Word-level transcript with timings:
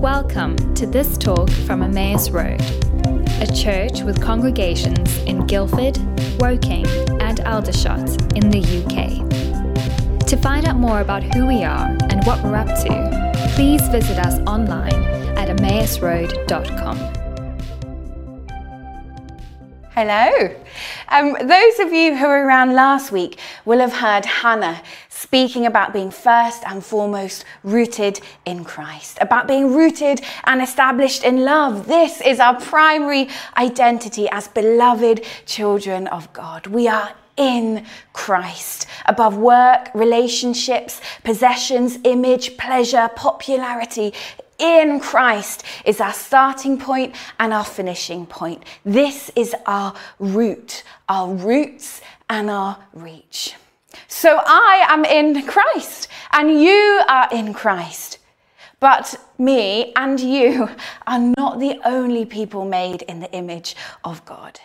Welcome 0.00 0.56
to 0.76 0.86
this 0.86 1.18
talk 1.18 1.50
from 1.50 1.82
Emmaus 1.82 2.30
Road, 2.30 2.58
a 3.38 3.46
church 3.54 4.00
with 4.00 4.18
congregations 4.22 5.18
in 5.24 5.46
Guildford, 5.46 5.98
Woking, 6.40 6.86
and 7.20 7.40
Aldershot 7.40 8.08
in 8.34 8.48
the 8.48 8.60
UK. 8.80 10.26
To 10.26 10.36
find 10.38 10.66
out 10.66 10.76
more 10.76 11.02
about 11.02 11.22
who 11.22 11.46
we 11.46 11.64
are 11.64 11.94
and 12.08 12.24
what 12.24 12.42
we're 12.42 12.56
up 12.56 12.68
to, 12.68 13.52
please 13.54 13.86
visit 13.88 14.18
us 14.18 14.38
online 14.48 15.04
at 15.36 15.54
emmausroad.com. 15.54 16.96
Hello. 19.90 20.56
Um, 21.08 21.36
those 21.46 21.78
of 21.78 21.92
you 21.92 22.16
who 22.16 22.26
were 22.26 22.46
around 22.46 22.72
last 22.72 23.12
week 23.12 23.38
will 23.66 23.80
have 23.80 23.92
heard 23.92 24.24
Hannah 24.24 24.80
speaking 25.30 25.64
about 25.64 25.92
being 25.92 26.10
first 26.10 26.64
and 26.66 26.84
foremost 26.84 27.44
rooted 27.62 28.18
in 28.46 28.64
Christ, 28.64 29.16
about 29.20 29.46
being 29.46 29.72
rooted 29.72 30.20
and 30.42 30.60
established 30.60 31.22
in 31.22 31.44
love. 31.44 31.86
This 31.86 32.20
is 32.20 32.40
our 32.40 32.60
primary 32.60 33.28
identity 33.56 34.28
as 34.28 34.48
beloved 34.48 35.24
children 35.46 36.08
of 36.08 36.32
God. 36.32 36.66
We 36.66 36.88
are 36.88 37.12
in 37.36 37.86
Christ, 38.12 38.88
above 39.06 39.36
work, 39.36 39.90
relationships, 39.94 41.00
possessions, 41.22 41.96
image, 42.02 42.56
pleasure, 42.56 43.08
popularity. 43.14 44.12
In 44.58 44.98
Christ 44.98 45.62
is 45.84 46.00
our 46.00 46.12
starting 46.12 46.76
point 46.76 47.14
and 47.38 47.52
our 47.52 47.64
finishing 47.64 48.26
point. 48.26 48.64
This 48.84 49.30
is 49.36 49.54
our 49.64 49.94
root, 50.18 50.82
our 51.08 51.32
roots 51.32 52.00
and 52.28 52.50
our 52.50 52.78
reach. 52.92 53.54
So 54.08 54.40
I 54.44 54.86
am 54.88 55.04
in 55.04 55.46
Christ 55.46 56.08
and 56.32 56.60
you 56.60 57.02
are 57.08 57.28
in 57.32 57.54
Christ. 57.54 58.18
But 58.80 59.14
me 59.38 59.92
and 59.94 60.18
you 60.18 60.70
are 61.06 61.18
not 61.18 61.60
the 61.60 61.78
only 61.84 62.24
people 62.24 62.64
made 62.64 63.02
in 63.02 63.20
the 63.20 63.30
image 63.32 63.76
of 64.04 64.24
God. 64.24 64.58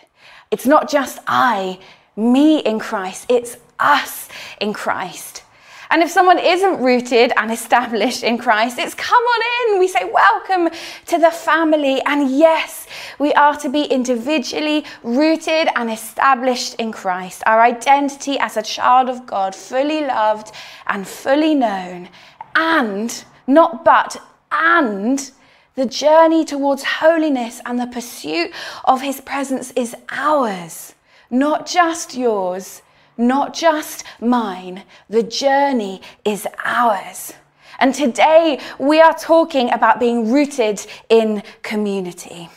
It's 0.50 0.66
not 0.66 0.88
just 0.88 1.18
I, 1.26 1.78
me 2.16 2.60
in 2.60 2.78
Christ, 2.78 3.26
it's 3.28 3.58
us 3.78 4.28
in 4.60 4.72
Christ. 4.72 5.42
And 5.90 6.02
if 6.02 6.10
someone 6.10 6.38
isn't 6.38 6.80
rooted 6.80 7.32
and 7.36 7.50
established 7.52 8.22
in 8.22 8.38
Christ, 8.38 8.78
it's 8.78 8.94
come 8.94 9.22
on 9.22 9.72
in. 9.72 9.78
We 9.78 9.88
say, 9.88 10.04
Welcome 10.04 10.70
to 11.06 11.18
the 11.18 11.30
family. 11.30 12.00
And 12.02 12.30
yes, 12.30 12.86
we 13.18 13.32
are 13.34 13.56
to 13.58 13.68
be 13.68 13.84
individually 13.84 14.84
rooted 15.02 15.68
and 15.76 15.90
established 15.90 16.74
in 16.74 16.92
Christ. 16.92 17.42
Our 17.46 17.60
identity 17.60 18.38
as 18.38 18.56
a 18.56 18.62
child 18.62 19.08
of 19.08 19.26
God, 19.26 19.54
fully 19.54 20.00
loved 20.00 20.52
and 20.86 21.06
fully 21.06 21.54
known. 21.54 22.08
And, 22.54 23.24
not 23.46 23.84
but, 23.84 24.16
and, 24.50 25.30
the 25.74 25.86
journey 25.86 26.44
towards 26.44 26.82
holiness 26.82 27.60
and 27.66 27.78
the 27.78 27.86
pursuit 27.86 28.50
of 28.86 29.02
his 29.02 29.20
presence 29.20 29.72
is 29.72 29.94
ours, 30.10 30.94
not 31.30 31.66
just 31.66 32.16
yours 32.16 32.80
not 33.16 33.54
just 33.54 34.04
mine. 34.20 34.84
The 35.08 35.22
journey 35.22 36.02
is 36.24 36.46
ours. 36.64 37.32
And 37.78 37.94
today 37.94 38.60
we 38.78 39.00
are 39.00 39.14
talking 39.14 39.70
about 39.72 40.00
being 40.00 40.32
rooted 40.32 40.84
in 41.08 41.42
community. 41.62 42.48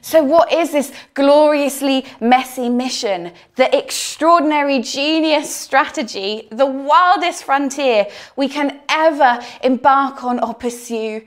So, 0.00 0.22
what 0.22 0.52
is 0.52 0.70
this 0.70 0.92
gloriously 1.14 2.04
messy 2.20 2.68
mission? 2.68 3.32
The 3.56 3.76
extraordinary 3.76 4.80
genius 4.80 5.52
strategy, 5.52 6.46
the 6.52 6.66
wildest 6.66 7.42
frontier 7.42 8.06
we 8.36 8.48
can 8.48 8.80
ever 8.88 9.40
embark 9.64 10.22
on 10.22 10.38
or 10.38 10.54
pursue? 10.54 11.22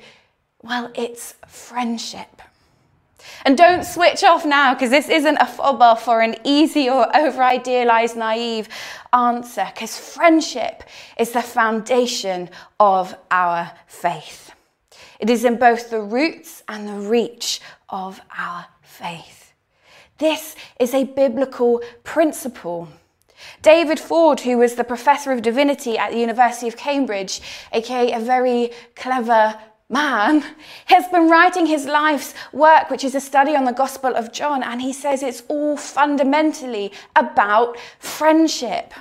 Well, 0.63 0.91
it's 0.95 1.35
friendship. 1.45 2.38
And 3.45 3.57
don't 3.57 3.83
switch 3.83 4.23
off 4.23 4.45
now 4.45 4.73
because 4.73 4.89
this 4.89 5.09
isn't 5.09 5.37
a 5.37 5.45
fob 5.45 5.81
off 5.81 6.07
or 6.07 6.21
an 6.21 6.35
easy 6.43 6.89
or 6.89 7.15
over 7.15 7.41
idealized 7.41 8.17
naive 8.17 8.69
answer 9.13 9.67
because 9.73 9.97
friendship 9.97 10.83
is 11.17 11.31
the 11.31 11.41
foundation 11.41 12.49
of 12.79 13.15
our 13.31 13.71
faith. 13.87 14.51
It 15.19 15.29
is 15.29 15.43
in 15.43 15.57
both 15.57 15.89
the 15.89 16.01
roots 16.01 16.63
and 16.67 16.87
the 16.87 17.09
reach 17.09 17.59
of 17.89 18.21
our 18.37 18.65
faith. 18.81 19.53
This 20.17 20.55
is 20.79 20.93
a 20.93 21.05
biblical 21.05 21.81
principle. 22.03 22.89
David 23.61 23.99
Ford, 23.99 24.41
who 24.41 24.57
was 24.57 24.75
the 24.75 24.83
professor 24.83 25.31
of 25.31 25.41
divinity 25.41 25.97
at 25.97 26.11
the 26.11 26.19
University 26.19 26.67
of 26.67 26.77
Cambridge, 26.77 27.41
aka 27.71 28.11
a 28.11 28.19
very 28.19 28.71
clever 28.95 29.57
man 29.89 30.43
has 30.85 31.07
been 31.07 31.29
writing 31.29 31.65
his 31.65 31.85
life's 31.85 32.33
work, 32.53 32.89
which 32.89 33.03
is 33.03 33.15
a 33.15 33.21
study 33.21 33.55
on 33.55 33.65
the 33.65 33.73
Gospel 33.73 34.15
of 34.15 34.31
John, 34.31 34.63
and 34.63 34.81
he 34.81 34.93
says 34.93 35.23
it's 35.23 35.43
all 35.47 35.75
fundamentally 35.77 36.91
about 37.15 37.77
friendship. 37.97 38.93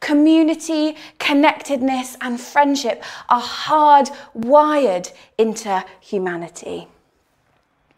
Community, 0.00 0.96
connectedness, 1.18 2.16
and 2.22 2.40
friendship 2.40 3.04
are 3.28 3.42
hardwired 3.42 5.12
into 5.36 5.84
humanity. 6.00 6.88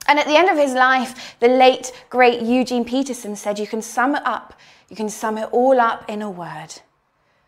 And 0.09 0.19
at 0.19 0.27
the 0.27 0.37
end 0.37 0.49
of 0.49 0.59
his 0.59 0.75
life, 0.75 1.37
the 1.39 1.47
late, 1.47 1.93
great 2.11 2.43
Eugene 2.43 2.85
Peterson 2.85 3.37
said, 3.37 3.61
You 3.61 3.69
can 3.69 3.83
sum 3.83 4.17
it 4.17 4.27
up, 4.27 4.59
you 4.89 4.97
can 4.97 5.09
sum 5.09 5.39
it 5.39 5.49
all 5.53 5.81
up 5.81 6.05
in 6.09 6.23
a 6.23 6.31
word 6.31 6.81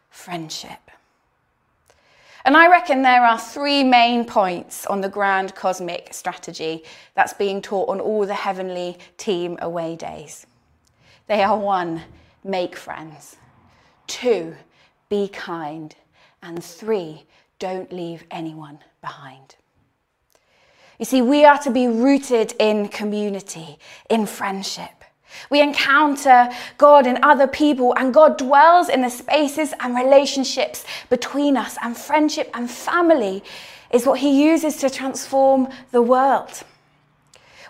friendship. 0.08 0.83
And 2.44 2.56
I 2.56 2.68
reckon 2.68 3.00
there 3.02 3.24
are 3.24 3.38
three 3.38 3.82
main 3.82 4.26
points 4.26 4.84
on 4.86 5.00
the 5.00 5.08
grand 5.08 5.54
cosmic 5.54 6.12
strategy 6.12 6.84
that's 7.14 7.32
being 7.32 7.62
taught 7.62 7.88
on 7.88 8.00
all 8.00 8.26
the 8.26 8.34
heavenly 8.34 8.98
team 9.16 9.58
away 9.62 9.96
days. 9.96 10.46
They 11.26 11.42
are 11.42 11.58
one, 11.58 12.02
make 12.44 12.76
friends, 12.76 13.36
two, 14.06 14.54
be 15.08 15.28
kind, 15.28 15.96
and 16.42 16.62
three, 16.62 17.24
don't 17.58 17.90
leave 17.90 18.24
anyone 18.30 18.78
behind. 19.00 19.56
You 20.98 21.06
see, 21.06 21.22
we 21.22 21.46
are 21.46 21.58
to 21.58 21.70
be 21.70 21.88
rooted 21.88 22.54
in 22.58 22.88
community, 22.88 23.78
in 24.10 24.26
friendship. 24.26 25.03
We 25.50 25.60
encounter 25.60 26.50
God 26.78 27.06
in 27.06 27.22
other 27.22 27.46
people, 27.46 27.94
and 27.96 28.12
God 28.12 28.38
dwells 28.38 28.88
in 28.88 29.02
the 29.02 29.10
spaces 29.10 29.74
and 29.80 29.94
relationships 29.94 30.84
between 31.08 31.56
us, 31.56 31.76
and 31.82 31.96
friendship 31.96 32.50
and 32.54 32.70
family 32.70 33.42
is 33.90 34.06
what 34.06 34.20
He 34.20 34.42
uses 34.44 34.76
to 34.78 34.90
transform 34.90 35.68
the 35.90 36.02
world. 36.02 36.64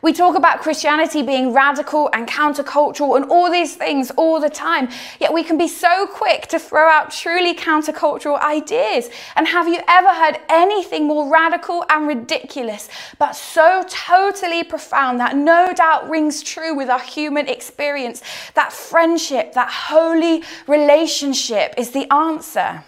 We 0.04 0.12
talk 0.12 0.36
about 0.36 0.60
Christianity 0.60 1.22
being 1.22 1.54
radical 1.54 2.10
and 2.12 2.28
countercultural 2.28 3.16
and 3.16 3.24
all 3.30 3.50
these 3.50 3.74
things 3.74 4.10
all 4.18 4.38
the 4.38 4.50
time, 4.50 4.90
yet 5.18 5.32
we 5.32 5.42
can 5.42 5.56
be 5.56 5.66
so 5.66 6.06
quick 6.06 6.46
to 6.48 6.58
throw 6.58 6.86
out 6.90 7.10
truly 7.10 7.54
countercultural 7.54 8.38
ideas. 8.38 9.08
And 9.34 9.48
have 9.48 9.66
you 9.66 9.80
ever 9.88 10.08
heard 10.08 10.40
anything 10.50 11.06
more 11.06 11.32
radical 11.32 11.86
and 11.88 12.06
ridiculous, 12.06 12.90
but 13.18 13.32
so 13.32 13.82
totally 13.88 14.62
profound 14.62 15.20
that 15.20 15.38
no 15.38 15.72
doubt 15.72 16.10
rings 16.10 16.42
true 16.42 16.76
with 16.76 16.90
our 16.90 17.00
human 17.00 17.48
experience? 17.48 18.22
That 18.52 18.74
friendship, 18.74 19.54
that 19.54 19.70
holy 19.70 20.42
relationship 20.66 21.72
is 21.78 21.92
the 21.92 22.12
answer. 22.12 22.84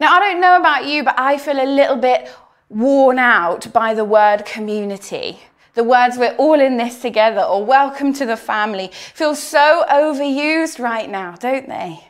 Now, 0.00 0.14
I 0.14 0.20
don't 0.20 0.40
know 0.40 0.54
about 0.54 0.86
you, 0.86 1.02
but 1.02 1.18
I 1.18 1.38
feel 1.38 1.60
a 1.60 1.66
little 1.66 1.96
bit 1.96 2.30
worn 2.68 3.18
out 3.18 3.72
by 3.72 3.94
the 3.94 4.04
word 4.04 4.44
community. 4.44 5.40
The 5.74 5.84
words 5.84 6.18
we're 6.18 6.34
all 6.36 6.60
in 6.60 6.76
this 6.76 7.00
together 7.00 7.40
or 7.40 7.64
welcome 7.64 8.12
to 8.14 8.26
the 8.26 8.36
family 8.36 8.90
feel 9.14 9.34
so 9.34 9.84
overused 9.90 10.78
right 10.78 11.08
now, 11.08 11.34
don't 11.36 11.68
they? 11.68 12.04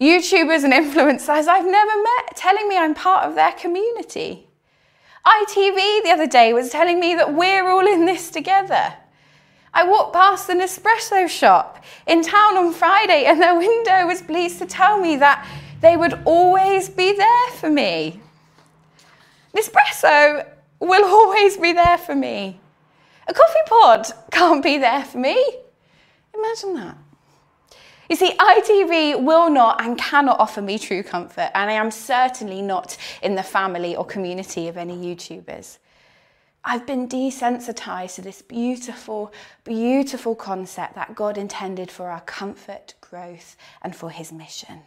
YouTubers 0.00 0.64
and 0.64 0.72
influencers 0.72 1.48
I've 1.48 1.66
never 1.66 2.02
met 2.02 2.36
telling 2.36 2.68
me 2.68 2.76
I'm 2.76 2.94
part 2.94 3.26
of 3.28 3.34
their 3.34 3.52
community. 3.52 4.46
ITV 5.26 6.02
the 6.02 6.10
other 6.12 6.26
day 6.26 6.52
was 6.52 6.70
telling 6.70 7.00
me 7.00 7.14
that 7.14 7.34
we're 7.34 7.68
all 7.68 7.86
in 7.86 8.04
this 8.04 8.30
together. 8.30 8.94
I 9.72 9.84
walked 9.84 10.12
past 10.12 10.48
a 10.48 10.52
Nespresso 10.52 11.28
shop 11.28 11.82
in 12.06 12.22
town 12.22 12.56
on 12.56 12.72
Friday 12.72 13.24
and 13.24 13.40
their 13.40 13.56
window 13.58 14.06
was 14.06 14.22
pleased 14.22 14.58
to 14.60 14.66
tell 14.66 14.98
me 14.98 15.16
that 15.16 15.46
they 15.80 15.96
would 15.96 16.20
always 16.24 16.88
be 16.88 17.12
there 17.12 17.50
for 17.58 17.70
me. 17.70 18.20
Nespresso 19.54 20.46
will 20.80 21.04
always 21.04 21.56
be 21.56 21.72
there 21.72 21.98
for 21.98 22.14
me. 22.14 22.60
A 23.26 23.32
coffee 23.32 23.58
pod 23.66 24.06
can't 24.30 24.62
be 24.62 24.78
there 24.78 25.04
for 25.04 25.18
me. 25.18 25.36
Imagine 26.34 26.74
that. 26.74 26.98
You 28.08 28.16
see, 28.16 28.32
ITV 28.32 29.22
will 29.22 29.48
not 29.48 29.80
and 29.80 29.96
cannot 29.96 30.38
offer 30.38 30.60
me 30.60 30.78
true 30.78 31.02
comfort, 31.02 31.50
and 31.54 31.70
I 31.70 31.74
am 31.74 31.90
certainly 31.90 32.60
not 32.60 32.98
in 33.22 33.34
the 33.34 33.42
family 33.42 33.96
or 33.96 34.04
community 34.04 34.68
of 34.68 34.76
any 34.76 34.96
YouTubers. 34.96 35.78
I've 36.66 36.86
been 36.86 37.08
desensitized 37.08 38.16
to 38.16 38.22
this 38.22 38.42
beautiful, 38.42 39.32
beautiful 39.64 40.34
concept 40.34 40.94
that 40.94 41.14
God 41.14 41.38
intended 41.38 41.90
for 41.90 42.10
our 42.10 42.22
comfort, 42.22 42.94
growth, 43.00 43.56
and 43.82 43.94
for 43.94 44.10
His 44.10 44.32
mission. 44.32 44.82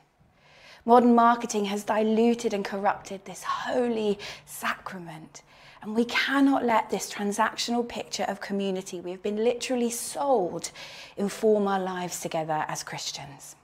Modern 0.88 1.16
marketing 1.16 1.66
has 1.66 1.84
diluted 1.84 2.54
and 2.54 2.64
corrupted 2.64 3.26
this 3.26 3.44
holy 3.44 4.18
sacrament. 4.46 5.42
And 5.82 5.94
we 5.94 6.06
cannot 6.06 6.64
let 6.64 6.90
this 6.90 7.14
transactional 7.14 7.86
picture 7.86 8.24
of 8.24 8.40
community 8.40 9.02
we've 9.02 9.22
been 9.22 9.44
literally 9.44 9.90
sold 9.90 10.72
inform 11.18 11.68
our 11.68 11.82
lives 11.82 12.22
together 12.22 12.64
as 12.70 12.84
Christians. 12.84 13.58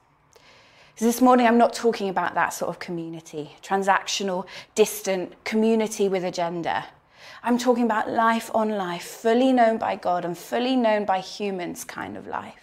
So 0.97 1.05
this 1.05 1.21
morning, 1.21 1.47
I'm 1.47 1.57
not 1.57 1.71
talking 1.71 2.09
about 2.09 2.33
that 2.33 2.49
sort 2.49 2.67
of 2.67 2.79
community, 2.79 3.55
transactional, 3.63 4.45
distant 4.75 5.45
community 5.45 6.09
with 6.09 6.25
agenda. 6.25 6.83
I'm 7.41 7.57
talking 7.57 7.85
about 7.85 8.09
life 8.09 8.51
on 8.53 8.67
life, 8.67 9.03
fully 9.03 9.53
known 9.53 9.77
by 9.77 9.95
God 9.95 10.25
and 10.25 10.37
fully 10.37 10.75
known 10.75 11.05
by 11.05 11.21
humans 11.21 11.85
kind 11.85 12.17
of 12.17 12.27
life. 12.27 12.62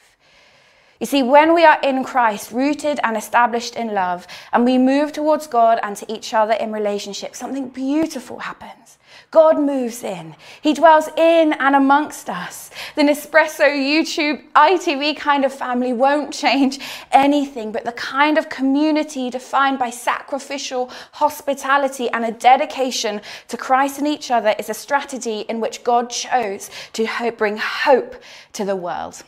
You 1.01 1.07
see, 1.07 1.23
when 1.23 1.55
we 1.55 1.65
are 1.65 1.81
in 1.83 2.05
Christ, 2.05 2.53
rooted 2.53 3.01
and 3.03 3.17
established 3.17 3.75
in 3.75 3.95
love, 3.95 4.27
and 4.53 4.67
we 4.67 4.77
move 4.77 5.13
towards 5.13 5.47
God 5.47 5.81
and 5.83 5.97
to 5.97 6.13
each 6.13 6.35
other 6.35 6.53
in 6.53 6.73
relationship, 6.73 7.35
something 7.35 7.71
beautiful 7.71 8.41
happens. 8.41 8.99
God 9.31 9.59
moves 9.59 10.05
in. 10.05 10.35
He 10.61 10.75
dwells 10.75 11.09
in 11.17 11.55
and 11.55 11.75
amongst 11.75 12.29
us. 12.29 12.71
The 12.97 13.03
Nespresso, 13.03 13.65
YouTube, 13.65 14.43
ITV 14.53 15.17
kind 15.17 15.47
of 15.47 15.55
family 15.55 15.95
won't 15.95 16.35
change 16.35 16.81
anything, 17.13 17.73
but 17.73 17.87
the 17.87 17.93
kind 17.93 18.37
of 18.37 18.51
community 18.51 19.31
defined 19.31 19.79
by 19.79 19.89
sacrificial 19.89 20.91
hospitality 21.13 22.11
and 22.11 22.27
a 22.27 22.33
dedication 22.33 23.23
to 23.49 23.57
Christ 23.57 23.99
and 23.99 24.07
each 24.07 24.31
other 24.31 24.55
is 24.59 24.69
a 24.69 24.75
strategy 24.75 25.41
in 25.49 25.61
which 25.61 25.83
God 25.83 26.11
chose 26.11 26.69
to 26.93 27.07
hope, 27.07 27.39
bring 27.39 27.57
hope 27.57 28.17
to 28.53 28.67
the 28.67 28.77
world. 28.77 29.23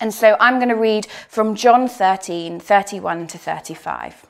And 0.00 0.14
so 0.14 0.36
I'm 0.40 0.56
going 0.56 0.70
to 0.70 0.74
read 0.74 1.06
from 1.28 1.54
John 1.54 1.86
13, 1.86 2.58
31 2.58 3.26
to 3.28 3.38
35. 3.38 4.26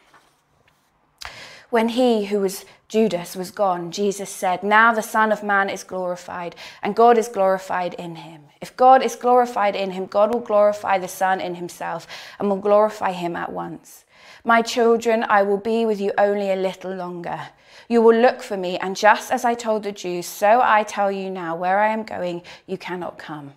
When 1.70 1.90
he 1.90 2.26
who 2.26 2.40
was 2.40 2.64
Judas 2.88 3.36
was 3.36 3.52
gone, 3.52 3.92
Jesus 3.92 4.28
said, 4.28 4.64
Now 4.64 4.92
the 4.92 5.00
Son 5.00 5.30
of 5.30 5.44
Man 5.44 5.70
is 5.70 5.84
glorified, 5.84 6.56
and 6.82 6.96
God 6.96 7.16
is 7.16 7.28
glorified 7.28 7.94
in 7.94 8.16
him. 8.16 8.46
If 8.60 8.76
God 8.76 9.04
is 9.04 9.14
glorified 9.14 9.76
in 9.76 9.92
him, 9.92 10.06
God 10.06 10.34
will 10.34 10.40
glorify 10.40 10.98
the 10.98 11.06
Son 11.06 11.40
in 11.40 11.54
himself 11.54 12.08
and 12.40 12.48
will 12.48 12.56
glorify 12.56 13.12
him 13.12 13.36
at 13.36 13.52
once. 13.52 14.04
My 14.42 14.60
children, 14.60 15.24
I 15.28 15.44
will 15.44 15.58
be 15.58 15.86
with 15.86 16.00
you 16.00 16.10
only 16.18 16.50
a 16.50 16.56
little 16.56 16.92
longer. 16.92 17.40
You 17.88 18.02
will 18.02 18.16
look 18.16 18.42
for 18.42 18.56
me, 18.56 18.76
and 18.78 18.96
just 18.96 19.30
as 19.30 19.44
I 19.44 19.54
told 19.54 19.84
the 19.84 19.92
Jews, 19.92 20.26
so 20.26 20.60
I 20.60 20.82
tell 20.82 21.12
you 21.12 21.30
now, 21.30 21.54
where 21.54 21.78
I 21.78 21.92
am 21.92 22.02
going, 22.02 22.42
you 22.66 22.76
cannot 22.76 23.18
come. 23.18 23.52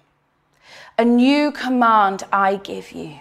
A 0.97 1.05
new 1.05 1.51
command 1.51 2.23
I 2.31 2.57
give 2.57 2.91
you 2.91 3.19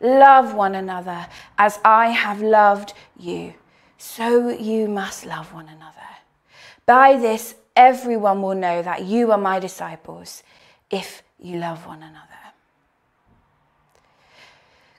love 0.00 0.54
one 0.54 0.74
another 0.74 1.26
as 1.56 1.78
I 1.84 2.08
have 2.08 2.42
loved 2.42 2.92
you 3.18 3.54
so 3.98 4.48
you 4.48 4.88
must 4.88 5.24
love 5.24 5.52
one 5.52 5.68
another. 5.68 5.94
By 6.86 7.16
this, 7.16 7.54
everyone 7.74 8.42
will 8.42 8.54
know 8.54 8.82
that 8.82 9.04
you 9.04 9.32
are 9.32 9.38
my 9.38 9.58
disciples 9.58 10.42
if 10.90 11.22
you 11.38 11.58
love 11.58 11.86
one 11.86 12.02
another. 12.02 12.20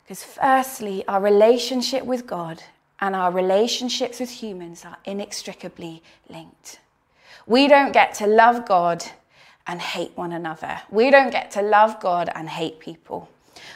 Because, 0.04 0.24
firstly, 0.24 1.04
our 1.08 1.22
relationship 1.22 2.06
with 2.06 2.26
God 2.26 2.64
and 3.00 3.16
our 3.16 3.32
relationships 3.32 4.20
with 4.20 4.30
humans 4.30 4.86
are 4.86 4.98
inextricably 5.06 6.02
linked. 6.30 6.80
We 7.46 7.68
don't 7.68 7.92
get 7.92 8.14
to 8.16 8.28
love 8.28 8.66
God 8.68 9.04
and 9.68 9.82
hate 9.82 10.12
one 10.16 10.32
another. 10.32 10.82
We 10.90 11.10
don't 11.10 11.32
get 11.32 11.52
to 11.52 11.62
love 11.62 12.00
God 12.00 12.30
and 12.34 12.50
hate 12.50 12.80
people. 12.80 13.30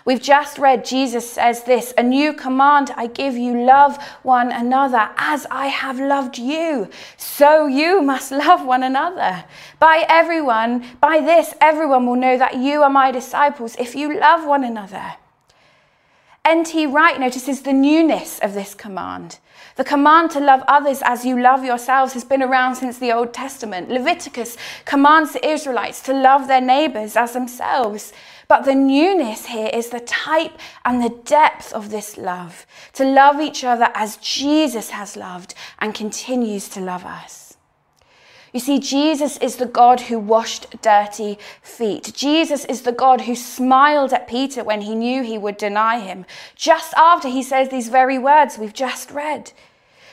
We've 0.05 0.21
just 0.21 0.57
read 0.57 0.85
Jesus 0.85 1.29
says 1.29 1.63
this 1.63 1.93
A 1.97 2.03
new 2.03 2.33
command 2.33 2.91
I 2.95 3.07
give 3.07 3.35
you 3.35 3.63
love 3.63 3.97
one 4.23 4.51
another 4.51 5.09
as 5.17 5.45
I 5.51 5.67
have 5.67 5.99
loved 5.99 6.37
you. 6.37 6.89
So 7.17 7.67
you 7.67 8.01
must 8.01 8.31
love 8.31 8.65
one 8.65 8.83
another. 8.83 9.45
By 9.79 10.05
everyone, 10.07 10.85
by 11.01 11.19
this, 11.19 11.53
everyone 11.61 12.05
will 12.05 12.15
know 12.15 12.37
that 12.37 12.57
you 12.57 12.83
are 12.83 12.89
my 12.89 13.11
disciples 13.11 13.75
if 13.77 13.95
you 13.95 14.19
love 14.19 14.45
one 14.45 14.63
another. 14.63 15.15
N.T. 16.45 16.85
Wright 16.87 17.19
notices 17.19 17.61
the 17.61 17.73
newness 17.73 18.39
of 18.39 18.53
this 18.53 18.73
command. 18.73 19.39
The 19.79 19.85
command 19.85 20.31
to 20.31 20.41
love 20.41 20.61
others 20.67 21.01
as 21.05 21.23
you 21.23 21.39
love 21.39 21.63
yourselves 21.63 22.11
has 22.11 22.25
been 22.25 22.43
around 22.43 22.75
since 22.75 22.97
the 22.97 23.13
Old 23.13 23.33
Testament. 23.33 23.89
Leviticus 23.89 24.57
commands 24.83 25.31
the 25.31 25.47
Israelites 25.47 26.01
to 26.01 26.11
love 26.11 26.49
their 26.49 26.59
neighbors 26.59 27.15
as 27.15 27.31
themselves. 27.31 28.11
But 28.49 28.65
the 28.65 28.75
newness 28.75 29.45
here 29.45 29.69
is 29.71 29.87
the 29.89 30.01
type 30.01 30.59
and 30.83 31.01
the 31.01 31.17
depth 31.23 31.71
of 31.71 31.91
this 31.91 32.17
love 32.17 32.65
to 32.91 33.05
love 33.05 33.39
each 33.39 33.63
other 33.63 33.89
as 33.93 34.17
Jesus 34.17 34.89
has 34.89 35.15
loved 35.15 35.55
and 35.79 35.95
continues 35.95 36.67
to 36.71 36.81
love 36.81 37.05
us. 37.05 37.55
You 38.51 38.59
see, 38.59 38.79
Jesus 38.79 39.37
is 39.37 39.55
the 39.55 39.65
God 39.65 40.01
who 40.01 40.19
washed 40.19 40.81
dirty 40.81 41.37
feet. 41.61 42.11
Jesus 42.13 42.65
is 42.65 42.81
the 42.81 42.91
God 42.91 43.21
who 43.21 43.35
smiled 43.35 44.11
at 44.11 44.27
Peter 44.27 44.61
when 44.61 44.81
he 44.81 44.93
knew 44.93 45.23
he 45.23 45.37
would 45.37 45.55
deny 45.55 46.01
him, 46.01 46.25
just 46.55 46.93
after 46.95 47.29
he 47.29 47.43
says 47.43 47.69
these 47.69 47.87
very 47.87 48.17
words 48.17 48.57
we've 48.57 48.73
just 48.73 49.11
read. 49.11 49.53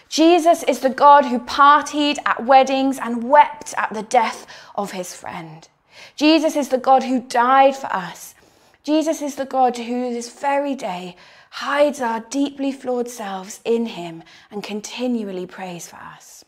Jesus 0.09 0.63
is 0.63 0.81
the 0.81 0.91
God 0.91 1.25
who 1.25 1.39
partied 1.41 2.19
at 2.25 2.45
weddings 2.45 2.99
and 2.99 3.25
wept 3.25 3.75
at 3.77 3.93
the 3.93 4.03
death 4.03 4.47
of 4.75 4.93
his 4.93 5.15
friend. 5.15 5.69
Jesus 6.15 6.57
is 6.57 6.69
the 6.69 6.79
God 6.79 7.03
who 7.03 7.21
died 7.21 7.77
for 7.77 7.93
us. 7.93 8.35
Jesus 8.83 9.21
is 9.21 9.35
the 9.35 9.45
God 9.45 9.77
who 9.77 10.13
this 10.15 10.33
very 10.33 10.75
day 10.75 11.17
hides 11.51 12.01
our 12.01 12.21
deeply 12.21 12.71
flawed 12.71 13.09
selves 13.09 13.61
in 13.65 13.87
him 13.87 14.23
and 14.51 14.63
continually 14.63 15.47
prays 15.47 15.89
for 15.89 15.97
us. 15.97 16.45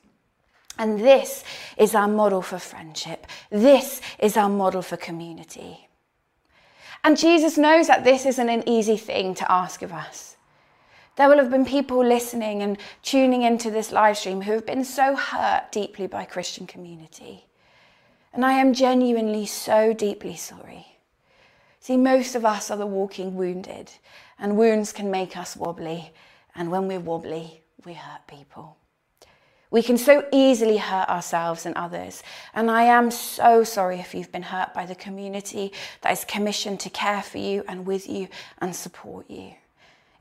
And 0.79 1.01
this 1.01 1.43
is 1.77 1.95
our 1.95 2.07
model 2.07 2.41
for 2.41 2.59
friendship. 2.59 3.27
This 3.51 4.01
is 4.19 4.37
our 4.37 4.49
model 4.49 4.83
for 4.83 4.97
community. 4.97 5.89
And 7.03 7.17
Jesus 7.17 7.59
knows 7.59 7.89
that 7.89 8.05
this 8.05 8.27
isn't 8.27 8.49
an 8.49 8.69
easy 8.69 8.97
thing 8.97 9.35
to 9.37 9.51
ask 9.51 9.83
of 9.83 9.93
us. 9.93 10.28
There 11.19 11.29
will 11.29 11.39
have 11.39 11.51
been 11.51 11.65
people 11.65 12.07
listening 12.07 12.63
and 12.63 12.79
tuning 13.03 13.43
into 13.43 13.73
this 13.73 13.91
live 13.91 14.17
stream 14.17 14.43
who 14.43 14.53
have 14.53 14.65
been 14.65 14.85
so 14.85 15.17
hurt 15.17 15.73
deeply 15.73 16.07
by 16.07 16.25
Christian 16.25 16.65
community. 16.65 17.49
And 18.33 18.47
I 18.47 18.53
am 18.53 18.73
genuinely 18.73 19.45
so 19.45 19.93
deeply 19.93 20.37
sorry. 20.37 20.87
See, 21.81 21.97
most 21.97 22.37
of 22.37 22.45
us 22.45 22.71
are 22.71 22.77
the 22.77 22.87
walking 22.87 23.35
wounded, 23.35 23.91
and 24.39 24.57
wounds 24.57 24.93
can 24.93 25.11
make 25.11 25.37
us 25.37 25.57
wobbly. 25.57 26.13
And 26.55 26.71
when 26.71 26.87
we're 26.87 27.01
wobbly, 27.01 27.63
we 27.85 27.95
hurt 27.95 28.29
people. 28.29 28.77
We 29.73 29.83
can 29.83 29.99
so 29.99 30.25
easily 30.31 30.77
hurt 30.77 31.09
ourselves 31.09 31.67
and 31.67 31.75
others. 31.75 32.23
And 32.55 32.71
I 32.71 32.85
am 32.85 33.11
so 33.11 33.65
sorry 33.65 33.99
if 33.99 34.15
you've 34.15 34.31
been 34.31 34.43
hurt 34.43 34.73
by 34.73 34.87
the 34.87 34.95
community 34.95 35.73
that 36.03 36.13
is 36.13 36.25
commissioned 36.25 36.79
to 36.79 36.91
care 36.91 37.23
for 37.23 37.39
you 37.39 37.65
and 37.67 37.87
with 37.87 38.09
you 38.09 38.29
and 38.61 38.77
support 38.77 39.29
you. 39.29 39.55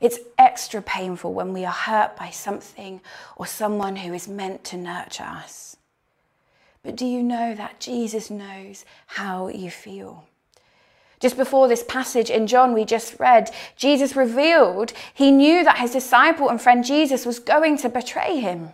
It's 0.00 0.20
extra 0.38 0.80
painful 0.80 1.34
when 1.34 1.52
we 1.52 1.64
are 1.64 1.72
hurt 1.72 2.16
by 2.16 2.30
something 2.30 3.00
or 3.36 3.46
someone 3.46 3.96
who 3.96 4.14
is 4.14 4.28
meant 4.28 4.62
to 4.64 4.76
nurture 4.76 5.24
us. 5.24 5.76
But 6.82 6.96
do 6.96 7.04
you 7.04 7.22
know 7.22 7.54
that 7.54 7.80
Jesus 7.80 8.30
knows 8.30 8.84
how 9.06 9.48
you 9.48 9.70
feel? 9.70 10.24
Just 11.20 11.36
before 11.36 11.66
this 11.66 11.82
passage 11.82 12.30
in 12.30 12.46
John 12.46 12.72
we 12.72 12.84
just 12.84 13.18
read, 13.18 13.50
Judas 13.76 14.14
revealed 14.14 14.92
he 15.12 15.32
knew 15.32 15.64
that 15.64 15.78
his 15.78 15.90
disciple 15.90 16.48
and 16.48 16.60
friend 16.60 16.84
Jesus 16.84 17.26
was 17.26 17.40
going 17.40 17.76
to 17.78 17.88
betray 17.88 18.38
him. 18.38 18.70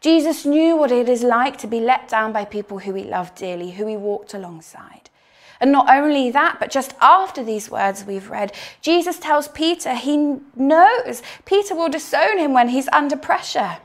Jesus 0.00 0.44
knew 0.44 0.76
what 0.76 0.92
it 0.92 1.08
is 1.08 1.24
like 1.24 1.56
to 1.58 1.66
be 1.66 1.80
let 1.80 2.08
down 2.08 2.32
by 2.32 2.44
people 2.44 2.78
who 2.78 2.94
he 2.94 3.02
loved 3.02 3.36
dearly, 3.36 3.72
who 3.72 3.86
he 3.86 3.96
walked 3.96 4.34
alongside. 4.34 5.10
And 5.60 5.72
not 5.72 5.88
only 5.88 6.30
that, 6.30 6.58
but 6.60 6.70
just 6.70 6.94
after 7.00 7.42
these 7.42 7.70
words 7.70 8.04
we've 8.04 8.30
read, 8.30 8.52
Jesus 8.82 9.18
tells 9.18 9.48
Peter 9.48 9.94
he 9.94 10.38
knows 10.54 11.22
Peter 11.44 11.74
will 11.74 11.88
disown 11.88 12.38
him 12.38 12.52
when 12.52 12.68
he's 12.68 12.88
under 12.88 13.16
pressure. 13.16 13.78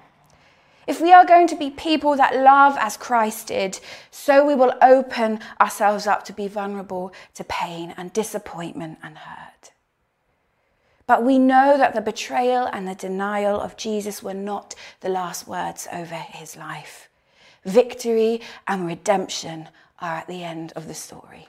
If 0.88 1.00
we 1.00 1.14
are 1.14 1.26
going 1.26 1.48
to 1.48 1.56
be 1.56 1.70
people 1.70 2.16
that 2.18 2.36
love 2.36 2.76
as 2.80 2.98
Christ 2.98 3.48
did, 3.48 3.80
so 4.10 4.46
we 4.46 4.56
will 4.56 4.74
open 4.82 5.40
ourselves 5.60 6.08
up 6.08 6.24
to 6.26 6.34
be 6.34 6.48
vulnerable 6.48 7.14
to 7.36 7.44
pain 7.44 7.94
and 7.96 8.12
disappointment 8.12 8.98
and 9.04 9.20
hurt. 9.20 9.72
But 11.06 11.24
we 11.24 11.38
know 11.40 11.78
that 11.78 11.94
the 11.94 12.02
betrayal 12.02 12.66
and 12.66 12.88
the 12.88 12.96
denial 12.96 13.60
of 13.60 13.78
Jesus 13.78 14.24
were 14.24 14.34
not 14.34 14.76
the 15.02 15.10
last 15.10 15.48
words 15.48 15.88
over 15.92 16.16
his 16.16 16.58
life. 16.58 17.10
Victory 17.64 18.42
and 18.68 18.88
redemption 18.88 19.70
are 20.00 20.16
at 20.16 20.28
the 20.28 20.44
end 20.44 20.74
of 20.76 20.88
the 20.88 20.94
story. 20.94 21.48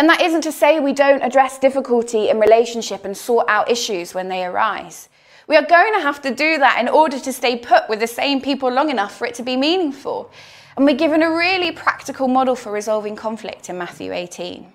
And 0.00 0.08
that 0.08 0.22
isn't 0.22 0.40
to 0.44 0.52
say 0.52 0.80
we 0.80 0.94
don't 0.94 1.20
address 1.20 1.58
difficulty 1.58 2.30
in 2.30 2.40
relationship 2.40 3.04
and 3.04 3.14
sort 3.14 3.44
out 3.50 3.70
issues 3.70 4.14
when 4.14 4.28
they 4.28 4.46
arise. 4.46 5.10
We 5.46 5.56
are 5.56 5.66
going 5.66 5.92
to 5.92 6.00
have 6.00 6.22
to 6.22 6.34
do 6.34 6.56
that 6.56 6.80
in 6.80 6.88
order 6.88 7.20
to 7.20 7.32
stay 7.34 7.58
put 7.58 7.86
with 7.86 8.00
the 8.00 8.06
same 8.06 8.40
people 8.40 8.72
long 8.72 8.88
enough 8.88 9.18
for 9.18 9.26
it 9.26 9.34
to 9.34 9.42
be 9.42 9.58
meaningful. 9.58 10.30
And 10.74 10.86
we're 10.86 10.96
given 10.96 11.22
a 11.22 11.30
really 11.30 11.70
practical 11.70 12.28
model 12.28 12.56
for 12.56 12.72
resolving 12.72 13.14
conflict 13.14 13.68
in 13.68 13.76
Matthew 13.76 14.14
18. 14.14 14.72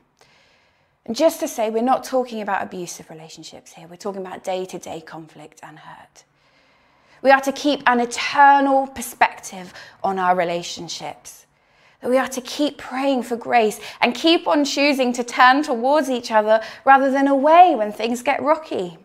And 1.07 1.15
just 1.15 1.39
to 1.39 1.47
say, 1.47 1.71
we're 1.71 1.81
not 1.81 2.03
talking 2.03 2.41
about 2.41 2.61
abusive 2.61 3.09
relationships 3.09 3.73
here, 3.73 3.87
we're 3.87 3.95
talking 3.95 4.21
about 4.21 4.43
day 4.43 4.63
to 4.65 4.77
day 4.77 5.01
conflict 5.01 5.59
and 5.63 5.79
hurt. 5.79 6.23
We 7.23 7.31
are 7.31 7.41
to 7.41 7.51
keep 7.51 7.81
an 7.87 7.99
eternal 7.99 8.85
perspective 8.85 9.73
on 10.03 10.19
our 10.19 10.35
relationships. 10.35 11.44
That 12.05 12.11
we 12.11 12.19
are 12.19 12.27
to 12.27 12.41
keep 12.41 12.77
praying 12.77 13.23
for 13.23 13.35
grace 13.35 13.79
and 13.99 14.13
keep 14.13 14.47
on 14.47 14.63
choosing 14.63 15.11
to 15.13 15.23
turn 15.23 15.63
towards 15.63 16.07
each 16.07 16.29
other 16.29 16.61
rather 16.85 17.09
than 17.09 17.27
away 17.27 17.73
when 17.75 17.91
things 17.91 18.21
get 18.21 18.43
rocky. 18.43 18.99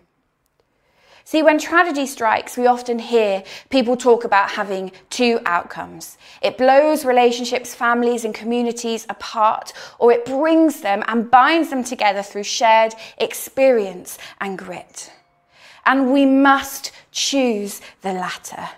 See, 1.24 1.42
when 1.42 1.58
tragedy 1.58 2.04
strikes, 2.04 2.58
we 2.58 2.66
often 2.66 2.98
hear 2.98 3.42
people 3.70 3.96
talk 3.96 4.24
about 4.24 4.50
having 4.50 4.92
two 5.08 5.40
outcomes. 5.46 6.18
It 6.42 6.58
blows 6.58 7.06
relationships, 7.06 7.74
families, 7.74 8.26
and 8.26 8.34
communities 8.34 9.06
apart, 9.08 9.72
or 9.98 10.12
it 10.12 10.26
brings 10.26 10.82
them 10.82 11.02
and 11.06 11.30
binds 11.30 11.70
them 11.70 11.82
together 11.82 12.22
through 12.22 12.42
shared 12.42 12.92
experience 13.16 14.18
and 14.42 14.58
grit. 14.58 15.10
And 15.86 16.12
we 16.12 16.26
must 16.26 16.92
choose 17.12 17.80
the 18.02 18.12
latter. 18.12 18.68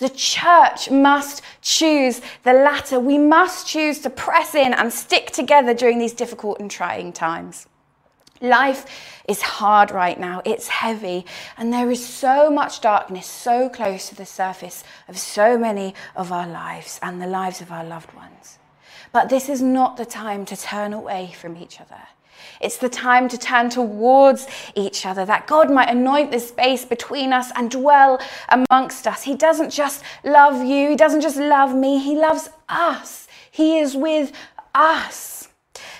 The 0.00 0.08
church 0.08 0.90
must 0.90 1.42
choose 1.60 2.20
the 2.42 2.54
latter. 2.54 2.98
We 2.98 3.18
must 3.18 3.68
choose 3.68 4.00
to 4.00 4.10
press 4.10 4.54
in 4.54 4.72
and 4.72 4.92
stick 4.92 5.30
together 5.30 5.74
during 5.74 5.98
these 5.98 6.14
difficult 6.14 6.58
and 6.58 6.70
trying 6.70 7.12
times. 7.12 7.66
Life 8.40 8.86
is 9.28 9.42
hard 9.42 9.90
right 9.90 10.18
now, 10.18 10.40
it's 10.46 10.68
heavy, 10.68 11.26
and 11.58 11.70
there 11.70 11.90
is 11.90 12.04
so 12.04 12.50
much 12.50 12.80
darkness 12.80 13.26
so 13.26 13.68
close 13.68 14.08
to 14.08 14.14
the 14.14 14.24
surface 14.24 14.82
of 15.08 15.18
so 15.18 15.58
many 15.58 15.94
of 16.16 16.32
our 16.32 16.46
lives 16.46 16.98
and 17.02 17.20
the 17.20 17.26
lives 17.26 17.60
of 17.60 17.70
our 17.70 17.84
loved 17.84 18.14
ones. 18.14 18.58
But 19.12 19.28
this 19.28 19.50
is 19.50 19.60
not 19.60 19.98
the 19.98 20.06
time 20.06 20.46
to 20.46 20.56
turn 20.56 20.94
away 20.94 21.34
from 21.38 21.58
each 21.58 21.82
other. 21.82 22.00
It's 22.60 22.76
the 22.76 22.88
time 22.88 23.28
to 23.28 23.38
turn 23.38 23.70
towards 23.70 24.46
each 24.74 25.06
other, 25.06 25.24
that 25.24 25.46
God 25.46 25.70
might 25.70 25.88
anoint 25.88 26.30
the 26.30 26.40
space 26.40 26.84
between 26.84 27.32
us 27.32 27.50
and 27.54 27.70
dwell 27.70 28.20
amongst 28.48 29.06
us. 29.06 29.22
He 29.22 29.34
doesn't 29.34 29.70
just 29.70 30.02
love 30.24 30.64
you, 30.64 30.90
He 30.90 30.96
doesn't 30.96 31.20
just 31.20 31.36
love 31.36 31.74
me, 31.74 31.98
He 31.98 32.16
loves 32.16 32.48
us. 32.68 33.28
He 33.50 33.78
is 33.78 33.96
with 33.96 34.32
us. 34.74 35.48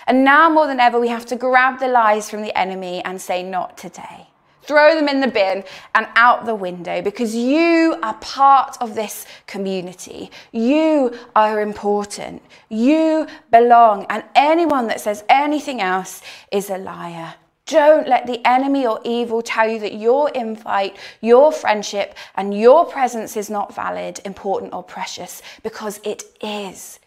And 0.06 0.24
now 0.24 0.48
more 0.48 0.66
than 0.66 0.80
ever, 0.80 0.98
we 0.98 1.08
have 1.08 1.26
to 1.26 1.36
grab 1.36 1.78
the 1.78 1.88
lies 1.88 2.30
from 2.30 2.42
the 2.42 2.56
enemy 2.58 3.02
and 3.04 3.20
say, 3.20 3.42
Not 3.42 3.76
today. 3.76 4.29
Throw 4.62 4.94
them 4.94 5.08
in 5.08 5.20
the 5.20 5.28
bin 5.28 5.64
and 5.94 6.06
out 6.16 6.44
the 6.46 6.54
window 6.54 7.02
because 7.02 7.34
you 7.34 7.96
are 8.02 8.14
part 8.14 8.76
of 8.80 8.94
this 8.94 9.26
community. 9.46 10.30
You 10.52 11.18
are 11.34 11.60
important. 11.60 12.42
You 12.68 13.26
belong. 13.50 14.06
And 14.10 14.24
anyone 14.34 14.86
that 14.88 15.00
says 15.00 15.24
anything 15.28 15.80
else 15.80 16.22
is 16.52 16.70
a 16.70 16.78
liar. 16.78 17.34
Don't 17.66 18.08
let 18.08 18.26
the 18.26 18.44
enemy 18.44 18.84
or 18.86 19.00
evil 19.04 19.42
tell 19.42 19.68
you 19.68 19.78
that 19.78 19.94
your 19.94 20.28
invite, 20.30 20.96
your 21.20 21.52
friendship, 21.52 22.16
and 22.34 22.58
your 22.58 22.84
presence 22.84 23.36
is 23.36 23.48
not 23.48 23.74
valid, 23.74 24.20
important, 24.24 24.74
or 24.74 24.82
precious 24.82 25.40
because 25.62 26.00
it 26.02 26.24
is. 26.42 26.98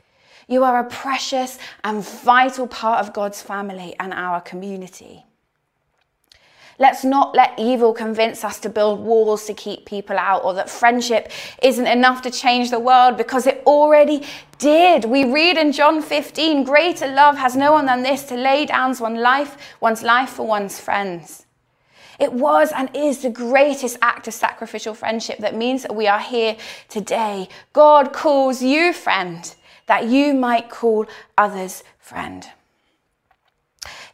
You 0.48 0.64
are 0.64 0.80
a 0.80 0.90
precious 0.90 1.60
and 1.84 2.04
vital 2.04 2.68
part 2.68 3.06
of 3.06 3.14
God's 3.14 3.42
family 3.42 3.96
and 4.00 4.14
our 4.14 4.40
community. 4.40 5.26
Let's 6.84 7.06
not 7.06 7.34
let 7.34 7.58
evil 7.58 7.94
convince 7.94 8.44
us 8.44 8.60
to 8.60 8.68
build 8.68 9.00
walls 9.00 9.46
to 9.46 9.54
keep 9.54 9.86
people 9.86 10.18
out 10.18 10.44
or 10.44 10.54
that 10.56 10.70
friendship 10.70 11.32
isn't 11.62 11.88
enough 11.88 12.22
to 12.24 12.30
change 12.30 12.72
the 12.72 12.80
world 12.80 13.16
because 13.16 13.48
it 13.48 13.64
already 13.66 14.26
did. 14.58 15.06
We 15.06 15.24
read 15.24 15.56
in 15.56 15.72
John 15.72 16.02
15, 16.02 16.66
greater 16.66 17.08
love 17.08 17.38
has 17.38 17.56
no 17.56 17.72
one 17.72 17.86
than 17.86 18.04
this 18.04 18.24
to 18.24 18.36
lay 18.36 18.66
down 18.66 18.94
one's 19.00 19.18
life, 19.18 19.56
one's 19.80 20.04
life 20.04 20.32
for 20.32 20.46
one's 20.46 20.78
friends. 20.78 21.46
It 22.20 22.34
was 22.34 22.74
and 22.74 22.94
is 22.94 23.22
the 23.22 23.30
greatest 23.30 23.98
act 24.02 24.28
of 24.28 24.34
sacrificial 24.34 24.94
friendship 24.94 25.38
that 25.38 25.56
means 25.56 25.84
that 25.84 25.96
we 25.96 26.08
are 26.08 26.20
here 26.20 26.58
today. 26.90 27.48
God 27.72 28.12
calls 28.12 28.62
you 28.62 28.92
friend 28.92 29.56
that 29.86 30.08
you 30.08 30.34
might 30.34 30.70
call 30.70 31.06
others 31.38 31.82
friend. 31.98 32.46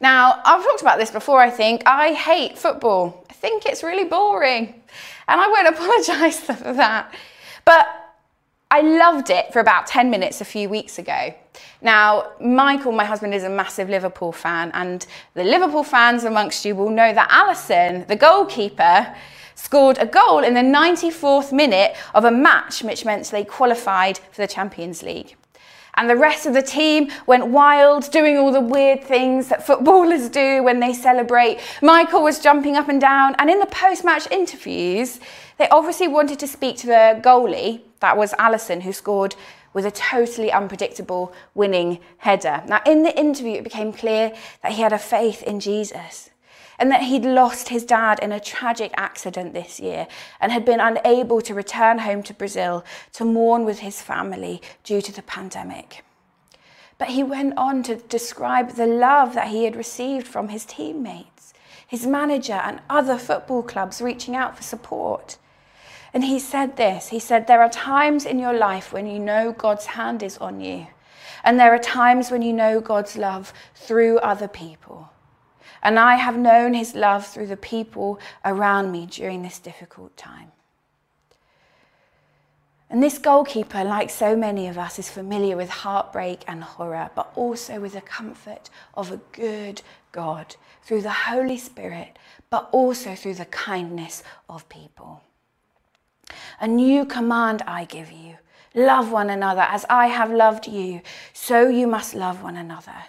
Now, 0.01 0.41
I've 0.45 0.63
talked 0.63 0.81
about 0.81 0.97
this 0.97 1.11
before, 1.11 1.41
I 1.41 1.49
think. 1.49 1.83
I 1.85 2.13
hate 2.13 2.57
football. 2.57 3.25
I 3.29 3.33
think 3.33 3.65
it's 3.65 3.83
really 3.83 4.05
boring. 4.05 4.81
And 5.27 5.41
I 5.41 5.47
won't 5.47 5.67
apologise 5.75 6.39
for 6.39 6.73
that. 6.73 7.13
But 7.65 7.87
I 8.71 8.81
loved 8.81 9.29
it 9.29 9.51
for 9.51 9.59
about 9.59 9.87
10 9.87 10.09
minutes 10.09 10.41
a 10.41 10.45
few 10.45 10.69
weeks 10.69 10.99
ago. 10.99 11.33
Now, 11.81 12.33
Michael, 12.39 12.91
my 12.91 13.03
husband, 13.03 13.33
is 13.33 13.43
a 13.43 13.49
massive 13.49 13.89
Liverpool 13.89 14.31
fan, 14.31 14.69
and 14.73 15.05
the 15.33 15.43
Liverpool 15.43 15.83
fans 15.83 16.23
amongst 16.23 16.65
you 16.65 16.75
will 16.75 16.89
know 16.89 17.11
that 17.13 17.29
Alisson, 17.29 18.07
the 18.07 18.15
goalkeeper, 18.15 19.15
scored 19.55 19.97
a 19.97 20.05
goal 20.05 20.39
in 20.39 20.53
the 20.53 20.61
94th 20.61 21.51
minute 21.51 21.95
of 22.13 22.25
a 22.25 22.31
match 22.31 22.83
which 22.83 23.05
meant 23.05 23.25
they 23.31 23.43
qualified 23.43 24.19
for 24.31 24.41
the 24.41 24.47
Champions 24.47 25.03
League. 25.03 25.35
And 25.99 26.09
the 26.09 26.15
rest 26.15 26.45
of 26.45 26.53
the 26.53 26.61
team 26.61 27.11
went 27.27 27.47
wild, 27.47 28.09
doing 28.09 28.37
all 28.37 28.53
the 28.53 28.61
weird 28.61 29.03
things 29.03 29.49
that 29.49 29.67
footballers 29.67 30.29
do 30.29 30.63
when 30.63 30.79
they 30.79 30.93
celebrate. 30.93 31.59
Michael 31.81 32.23
was 32.23 32.39
jumping 32.39 32.77
up 32.77 32.87
and 32.87 33.01
down. 33.01 33.35
And 33.37 33.49
in 33.49 33.59
the 33.59 33.65
post 33.65 34.05
match 34.05 34.25
interviews, 34.31 35.19
they 35.57 35.67
obviously 35.67 36.07
wanted 36.07 36.39
to 36.39 36.47
speak 36.47 36.77
to 36.77 36.87
the 36.87 37.19
goalie, 37.21 37.81
that 37.99 38.15
was 38.15 38.31
Alisson, 38.39 38.81
who 38.81 38.93
scored 38.93 39.35
with 39.73 39.85
a 39.85 39.91
totally 39.91 40.53
unpredictable 40.53 41.33
winning 41.53 41.99
header. 42.19 42.63
Now, 42.65 42.81
in 42.85 43.03
the 43.03 43.17
interview, 43.19 43.55
it 43.55 43.65
became 43.65 43.91
clear 43.91 44.31
that 44.63 44.71
he 44.71 44.81
had 44.81 44.93
a 44.93 44.97
faith 44.97 45.43
in 45.43 45.59
Jesus 45.59 46.28
and 46.79 46.89
that 46.91 47.03
he'd 47.03 47.25
lost 47.25 47.69
his 47.69 47.83
dad 47.83 48.19
in 48.21 48.31
a 48.31 48.39
tragic 48.39 48.91
accident 48.95 49.53
this 49.53 49.79
year 49.79 50.07
and 50.39 50.51
had 50.51 50.63
been 50.63 50.79
unable 50.79 51.41
to 51.41 51.53
return 51.53 51.99
home 51.99 52.23
to 52.23 52.33
Brazil 52.33 52.85
to 53.13 53.25
mourn 53.25 53.65
with 53.65 53.79
his 53.79 54.01
family 54.01 54.61
due 54.83 55.01
to 55.01 55.11
the 55.11 55.21
pandemic. 55.21 56.03
But 56.97 57.09
he 57.09 57.21
went 57.21 57.57
on 57.57 57.83
to 57.83 57.95
describe 57.95 58.71
the 58.71 58.87
love 58.87 59.33
that 59.33 59.49
he 59.49 59.65
had 59.65 59.75
received 59.75 60.27
from 60.27 60.49
his 60.49 60.65
teammates, 60.65 61.53
his 61.85 62.07
manager, 62.07 62.53
and 62.53 62.81
other 62.89 63.17
football 63.17 63.61
clubs 63.61 64.01
reaching 64.01 64.35
out 64.35 64.55
for 64.55 64.63
support. 64.63 65.37
And 66.13 66.23
he 66.23 66.39
said 66.39 66.77
this 66.77 67.09
He 67.09 67.19
said, 67.19 67.47
There 67.47 67.61
are 67.61 67.69
times 67.69 68.25
in 68.25 68.39
your 68.39 68.53
life 68.53 68.91
when 68.91 69.05
you 69.05 69.19
know 69.19 69.51
God's 69.51 69.85
hand 69.87 70.23
is 70.23 70.37
on 70.39 70.59
you, 70.61 70.87
and 71.43 71.59
there 71.59 71.73
are 71.73 71.79
times 71.79 72.31
when 72.31 72.41
you 72.41 72.53
know 72.53 72.81
God's 72.81 73.15
love 73.15 73.53
through 73.75 74.19
other 74.19 74.47
people. 74.47 75.08
And 75.81 75.99
I 75.99 76.15
have 76.15 76.37
known 76.37 76.73
his 76.73 76.95
love 76.95 77.25
through 77.25 77.47
the 77.47 77.57
people 77.57 78.19
around 78.43 78.91
me 78.91 79.05
during 79.05 79.41
this 79.41 79.59
difficult 79.59 80.15
time. 80.17 80.51
And 82.89 83.03
this 83.03 83.19
goalkeeper, 83.19 83.83
like 83.83 84.09
so 84.09 84.35
many 84.35 84.67
of 84.67 84.77
us, 84.77 84.97
is 84.97 85.09
familiar 85.09 85.55
with 85.55 85.69
heartbreak 85.69 86.43
and 86.47 86.63
horror, 86.63 87.11
but 87.13 87.31
also 87.35 87.79
with 87.79 87.93
the 87.93 88.01
comfort 88.01 88.69
of 88.95 89.11
a 89.11 89.21
good 89.31 89.83
God 90.11 90.55
through 90.81 91.01
the 91.01 91.11
Holy 91.11 91.57
Spirit, 91.57 92.17
but 92.49 92.67
also 92.71 93.13
through 93.13 93.35
the 93.35 93.45
kindness 93.45 94.23
of 94.49 94.67
people. 94.69 95.21
A 96.59 96.67
new 96.67 97.05
command 97.05 97.61
I 97.67 97.85
give 97.85 98.11
you 98.11 98.37
love 98.73 99.11
one 99.11 99.29
another 99.29 99.61
as 99.61 99.85
I 99.89 100.07
have 100.07 100.31
loved 100.31 100.67
you, 100.67 101.01
so 101.33 101.67
you 101.67 101.87
must 101.87 102.15
love 102.15 102.43
one 102.43 102.55
another. 102.55 103.05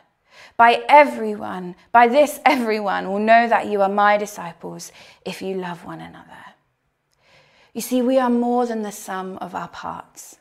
By 0.60 0.84
everyone, 0.90 1.74
by 1.90 2.06
this, 2.06 2.38
everyone 2.44 3.08
will 3.08 3.18
know 3.18 3.48
that 3.48 3.68
you 3.68 3.80
are 3.80 3.88
my 3.88 4.18
disciples 4.18 4.92
if 5.24 5.40
you 5.40 5.54
love 5.54 5.86
one 5.86 6.02
another. 6.02 6.44
You 7.72 7.80
see, 7.80 8.02
we 8.02 8.18
are 8.18 8.28
more 8.28 8.66
than 8.66 8.82
the 8.82 8.92
sum 8.92 9.38
of 9.38 9.54
our 9.54 9.68
parts. 9.68 10.36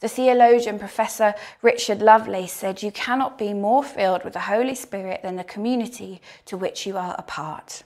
The 0.00 0.08
theologian 0.08 0.80
Professor 0.80 1.36
Richard 1.62 2.02
Lovelace 2.02 2.52
said, 2.52 2.82
You 2.82 2.90
cannot 2.90 3.38
be 3.38 3.54
more 3.54 3.84
filled 3.84 4.24
with 4.24 4.32
the 4.32 4.40
Holy 4.40 4.74
Spirit 4.74 5.22
than 5.22 5.36
the 5.36 5.44
community 5.44 6.20
to 6.46 6.56
which 6.56 6.84
you 6.84 6.96
are 6.96 7.14
a 7.16 7.22
part. 7.22 7.84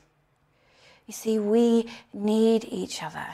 You 1.07 1.13
see, 1.13 1.39
we 1.39 1.91
need 2.15 2.65
each 2.71 3.03
other. 3.03 3.27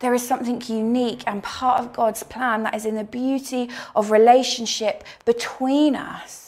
There 0.00 0.12
is 0.12 0.28
something 0.28 0.60
unique 0.66 1.22
and 1.26 1.42
part 1.42 1.80
of 1.80 1.94
God's 1.94 2.24
plan 2.24 2.64
that 2.64 2.74
is 2.74 2.84
in 2.84 2.94
the 2.94 3.04
beauty 3.04 3.70
of 3.94 4.10
relationship 4.10 5.02
between 5.24 5.96
us 5.96 6.45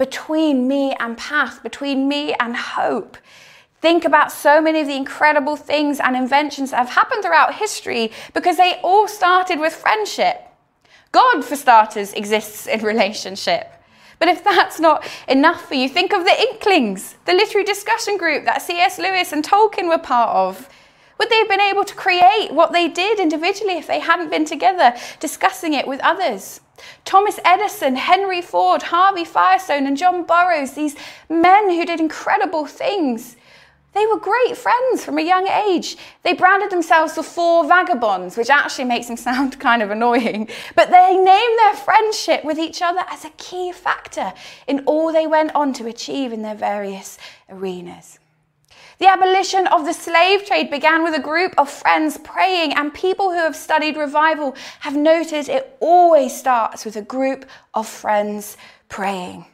between 0.00 0.66
me 0.66 0.94
and 0.98 1.18
path, 1.18 1.62
between 1.62 2.08
me 2.08 2.32
and 2.40 2.56
hope. 2.56 3.18
Think 3.82 4.06
about 4.06 4.32
so 4.32 4.58
many 4.58 4.80
of 4.80 4.86
the 4.86 4.96
incredible 4.96 5.56
things 5.56 6.00
and 6.00 6.16
inventions 6.16 6.70
that 6.70 6.78
have 6.78 6.88
happened 6.88 7.22
throughout 7.22 7.56
history 7.56 8.10
because 8.32 8.56
they 8.56 8.80
all 8.82 9.06
started 9.06 9.60
with 9.60 9.74
friendship. 9.74 10.40
God, 11.12 11.44
for 11.44 11.54
starters, 11.54 12.14
exists 12.14 12.66
in 12.66 12.80
relationship. 12.80 13.70
But 14.18 14.28
if 14.28 14.42
that's 14.42 14.80
not 14.80 15.06
enough 15.28 15.68
for 15.68 15.74
you, 15.74 15.86
think 15.86 16.14
of 16.14 16.24
the 16.24 16.40
Inklings, 16.48 17.16
the 17.26 17.34
literary 17.34 17.66
discussion 17.66 18.16
group 18.16 18.46
that 18.46 18.62
C.S. 18.62 18.98
Lewis 18.98 19.32
and 19.32 19.44
Tolkien 19.44 19.88
were 19.88 19.98
part 19.98 20.30
of. 20.34 20.66
Would 21.18 21.28
they 21.28 21.36
have 21.36 21.48
been 21.48 21.60
able 21.60 21.84
to 21.84 21.94
create 21.94 22.48
what 22.52 22.72
they 22.72 22.88
did 22.88 23.20
individually 23.20 23.74
if 23.74 23.86
they 23.86 24.00
hadn't 24.00 24.30
been 24.30 24.46
together 24.46 24.94
discussing 25.18 25.74
it 25.74 25.86
with 25.86 26.00
others? 26.00 26.62
Thomas 27.04 27.38
Edison, 27.44 27.96
Henry 27.96 28.42
Ford, 28.42 28.82
Harvey 28.82 29.24
Firestone, 29.24 29.86
and 29.86 29.96
John 29.96 30.24
Burroughs, 30.24 30.72
these 30.72 30.96
men 31.28 31.70
who 31.70 31.84
did 31.84 32.00
incredible 32.00 32.66
things. 32.66 33.36
They 33.92 34.06
were 34.06 34.18
great 34.18 34.56
friends 34.56 35.04
from 35.04 35.18
a 35.18 35.22
young 35.22 35.48
age. 35.48 35.96
They 36.22 36.32
branded 36.32 36.70
themselves 36.70 37.14
the 37.14 37.24
Four 37.24 37.66
Vagabonds, 37.66 38.36
which 38.36 38.50
actually 38.50 38.84
makes 38.84 39.08
them 39.08 39.16
sound 39.28 39.58
kind 39.58 39.82
of 39.82 39.90
annoying, 39.90 40.48
but 40.76 40.90
they 40.90 41.16
named 41.16 41.58
their 41.58 41.74
friendship 41.74 42.44
with 42.44 42.58
each 42.58 42.82
other 42.82 43.02
as 43.10 43.24
a 43.24 43.30
key 43.30 43.72
factor 43.72 44.32
in 44.68 44.84
all 44.86 45.12
they 45.12 45.26
went 45.26 45.54
on 45.54 45.72
to 45.74 45.86
achieve 45.86 46.32
in 46.32 46.42
their 46.42 46.54
various 46.54 47.18
arenas. 47.48 48.18
The 49.00 49.08
abolition 49.08 49.66
of 49.68 49.86
the 49.86 49.94
slave 49.94 50.44
trade 50.44 50.70
began 50.70 51.02
with 51.02 51.14
a 51.14 51.20
group 51.20 51.54
of 51.56 51.70
friends 51.70 52.18
praying, 52.18 52.74
and 52.74 52.92
people 52.92 53.30
who 53.30 53.38
have 53.38 53.56
studied 53.56 53.96
revival 53.96 54.54
have 54.80 54.94
noted 54.94 55.48
it 55.48 55.74
always 55.80 56.38
starts 56.38 56.84
with 56.84 56.96
a 56.96 57.02
group 57.02 57.46
of 57.72 57.88
friends 57.88 58.58
praying. 58.90 59.46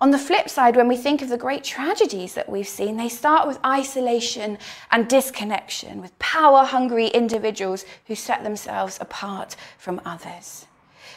On 0.00 0.10
the 0.10 0.18
flip 0.18 0.48
side, 0.48 0.74
when 0.74 0.88
we 0.88 0.96
think 0.96 1.22
of 1.22 1.28
the 1.28 1.38
great 1.38 1.62
tragedies 1.62 2.34
that 2.34 2.48
we've 2.48 2.66
seen, 2.66 2.96
they 2.96 3.08
start 3.08 3.46
with 3.46 3.64
isolation 3.64 4.58
and 4.90 5.06
disconnection, 5.06 6.02
with 6.02 6.18
power 6.18 6.64
hungry 6.64 7.06
individuals 7.06 7.84
who 8.06 8.16
set 8.16 8.42
themselves 8.42 8.98
apart 9.00 9.54
from 9.78 10.00
others. 10.04 10.66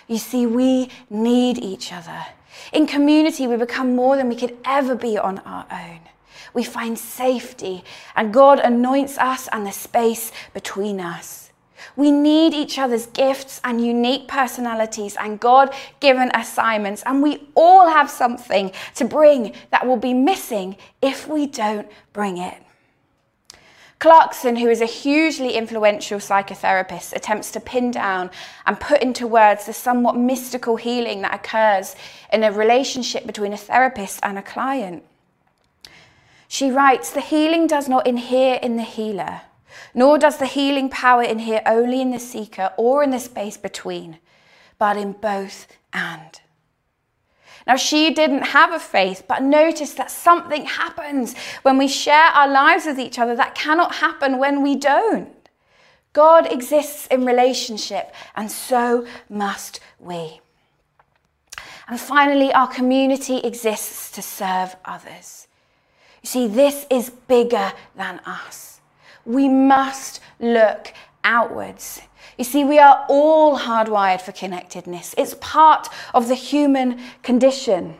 You 0.07 0.19
see, 0.19 0.45
we 0.45 0.89
need 1.09 1.57
each 1.57 1.91
other. 1.91 2.23
In 2.71 2.85
community, 2.85 3.47
we 3.47 3.55
become 3.55 3.95
more 3.95 4.15
than 4.15 4.29
we 4.29 4.35
could 4.35 4.55
ever 4.63 4.93
be 4.93 5.17
on 5.17 5.39
our 5.39 5.65
own. 5.71 6.01
We 6.53 6.63
find 6.63 6.97
safety, 6.97 7.83
and 8.15 8.33
God 8.33 8.59
anoints 8.59 9.17
us 9.17 9.47
and 9.51 9.65
the 9.65 9.71
space 9.71 10.31
between 10.53 10.99
us. 10.99 11.51
We 11.95 12.11
need 12.11 12.53
each 12.53 12.79
other's 12.79 13.05
gifts 13.07 13.59
and 13.63 13.85
unique 13.85 14.27
personalities 14.27 15.15
and 15.19 15.39
God 15.39 15.73
given 15.99 16.31
assignments, 16.33 17.03
and 17.05 17.21
we 17.21 17.47
all 17.55 17.89
have 17.89 18.09
something 18.09 18.71
to 18.95 19.05
bring 19.05 19.53
that 19.71 19.85
will 19.85 19.97
be 19.97 20.13
missing 20.13 20.77
if 21.01 21.27
we 21.27 21.45
don't 21.45 21.87
bring 22.13 22.37
it. 22.37 22.57
Clarkson, 23.99 24.57
who 24.57 24.67
is 24.67 24.81
a 24.81 24.85
hugely 24.85 25.53
influential 25.53 26.19
psychotherapist, 26.19 27.13
attempts 27.13 27.51
to 27.51 27.61
pin 27.61 27.89
down 27.89 28.29
and 28.65 28.77
put 28.77 29.01
into 29.01 29.25
words 29.25 29.65
the 29.65 29.71
somewhat 29.71 30.17
mystical 30.17 30.75
healing 30.75 31.21
that 31.21 31.33
occurs 31.33 31.95
in 32.33 32.43
a 32.43 32.51
relationship 32.51 33.25
between 33.25 33.53
a 33.53 33.57
therapist 33.57 34.19
and 34.21 34.37
a 34.37 34.41
client. 34.41 35.03
She 36.53 36.69
writes, 36.69 37.09
The 37.09 37.21
healing 37.21 37.65
does 37.65 37.89
not 37.89 38.05
inhere 38.05 38.59
in 38.61 38.77
the 38.77 38.83
healer 38.83 39.41
nor 39.93 40.17
does 40.17 40.37
the 40.37 40.45
healing 40.45 40.89
power 40.89 41.23
inhere 41.23 41.61
only 41.65 42.01
in 42.01 42.11
the 42.11 42.19
seeker 42.19 42.71
or 42.77 43.03
in 43.03 43.11
the 43.11 43.19
space 43.19 43.57
between, 43.57 44.19
but 44.77 44.97
in 44.97 45.13
both 45.13 45.67
and. 45.91 46.41
Now, 47.65 47.77
she 47.77 48.13
didn't 48.13 48.47
have 48.47 48.73
a 48.73 48.79
faith, 48.79 49.23
but 49.27 49.41
notice 49.41 49.93
that 49.93 50.11
something 50.11 50.65
happens 50.65 51.35
when 51.61 51.77
we 51.77 51.87
share 51.87 52.27
our 52.33 52.47
lives 52.47 52.85
with 52.85 52.99
each 52.99 53.19
other 53.19 53.35
that 53.35 53.55
cannot 53.55 53.95
happen 53.95 54.37
when 54.37 54.61
we 54.61 54.75
don't. 54.75 55.29
God 56.11 56.51
exists 56.51 57.07
in 57.07 57.25
relationship, 57.25 58.13
and 58.35 58.51
so 58.51 59.07
must 59.29 59.79
we. 59.97 60.41
And 61.87 61.99
finally, 61.99 62.51
our 62.53 62.67
community 62.67 63.37
exists 63.37 64.11
to 64.11 64.21
serve 64.21 64.75
others. 64.83 65.47
You 66.23 66.27
see, 66.27 66.47
this 66.47 66.85
is 66.89 67.09
bigger 67.09 67.73
than 67.95 68.19
us 68.25 68.73
we 69.25 69.47
must 69.47 70.19
look 70.39 70.93
outwards. 71.23 72.01
You 72.37 72.43
see, 72.43 72.63
we 72.63 72.79
are 72.79 73.05
all 73.07 73.59
hardwired 73.59 74.21
for 74.21 74.31
connectedness, 74.31 75.13
it's 75.17 75.35
part 75.39 75.87
of 76.13 76.27
the 76.27 76.35
human 76.35 76.99
condition. 77.21 77.95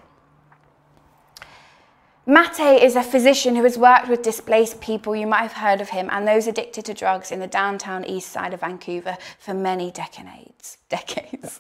Maté 2.26 2.82
is 2.82 2.96
a 2.96 3.04
physician 3.04 3.58
who 3.58 3.64
has 3.64 3.78
worked 3.78 4.08
with 4.08 4.22
displaced 4.22 4.80
people, 4.80 5.14
you 5.14 5.28
might 5.28 5.42
have 5.42 5.54
heard 5.54 5.82
of 5.82 5.90
him, 5.90 6.08
and 6.10 6.26
those 6.26 6.48
addicted 6.48 6.86
to 6.86 6.94
drugs 6.94 7.32
in 7.32 7.42
the 7.42 7.48
downtown 7.48 8.06
east 8.06 8.30
side 8.30 8.54
of 8.54 8.62
Vancouver 8.62 9.18
for 9.38 9.54
many 9.54 9.92
decades. 9.92 10.78
decades. 10.90 11.60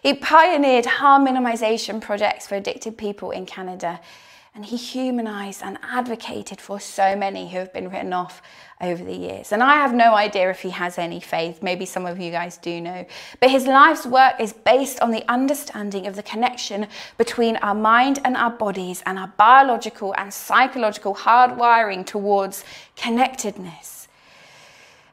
he 0.00 0.14
pioneered 0.14 0.86
harm 0.86 1.26
minimization 1.26 2.00
projects 2.00 2.46
for 2.46 2.54
addicted 2.54 2.96
people 2.96 3.32
in 3.32 3.44
Canada, 3.44 3.98
and 4.58 4.66
he 4.66 4.76
humanized 4.76 5.62
and 5.62 5.78
advocated 5.84 6.60
for 6.60 6.80
so 6.80 7.14
many 7.14 7.48
who 7.48 7.58
have 7.58 7.72
been 7.72 7.88
written 7.88 8.12
off 8.12 8.42
over 8.80 9.04
the 9.04 9.14
years. 9.14 9.52
And 9.52 9.62
I 9.62 9.74
have 9.74 9.94
no 9.94 10.16
idea 10.16 10.50
if 10.50 10.62
he 10.62 10.70
has 10.70 10.98
any 10.98 11.20
faith. 11.20 11.62
Maybe 11.62 11.86
some 11.86 12.04
of 12.06 12.18
you 12.18 12.32
guys 12.32 12.56
do 12.56 12.80
know. 12.80 13.06
But 13.38 13.52
his 13.52 13.68
life's 13.68 14.04
work 14.04 14.40
is 14.40 14.52
based 14.52 14.98
on 14.98 15.12
the 15.12 15.22
understanding 15.30 16.08
of 16.08 16.16
the 16.16 16.24
connection 16.24 16.88
between 17.18 17.54
our 17.58 17.74
mind 17.76 18.18
and 18.24 18.36
our 18.36 18.50
bodies 18.50 19.00
and 19.06 19.16
our 19.16 19.32
biological 19.36 20.12
and 20.18 20.34
psychological 20.34 21.14
hardwiring 21.14 22.04
towards 22.04 22.64
connectedness. 22.96 24.08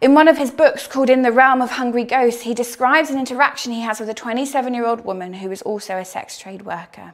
In 0.01 0.15
one 0.15 0.27
of 0.27 0.39
his 0.39 0.49
books 0.49 0.87
called 0.87 1.11
In 1.11 1.21
the 1.21 1.31
Realm 1.31 1.61
of 1.61 1.69
Hungry 1.69 2.03
Ghosts, 2.03 2.41
he 2.41 2.55
describes 2.55 3.11
an 3.11 3.19
interaction 3.19 3.73
he 3.73 3.81
has 3.81 3.99
with 3.99 4.09
a 4.09 4.15
27 4.15 4.73
year 4.73 4.87
old 4.87 5.05
woman 5.05 5.33
who 5.33 5.51
is 5.51 5.61
also 5.61 5.97
a 5.97 6.05
sex 6.05 6.39
trade 6.39 6.63
worker. 6.63 7.13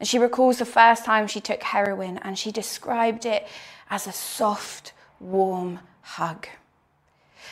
And 0.00 0.08
she 0.08 0.18
recalls 0.18 0.58
the 0.58 0.64
first 0.64 1.04
time 1.04 1.26
she 1.26 1.40
took 1.40 1.62
heroin 1.62 2.18
and 2.18 2.38
she 2.38 2.50
described 2.50 3.26
it 3.26 3.46
as 3.90 4.06
a 4.06 4.12
soft, 4.12 4.94
warm 5.20 5.80
hug. 6.00 6.48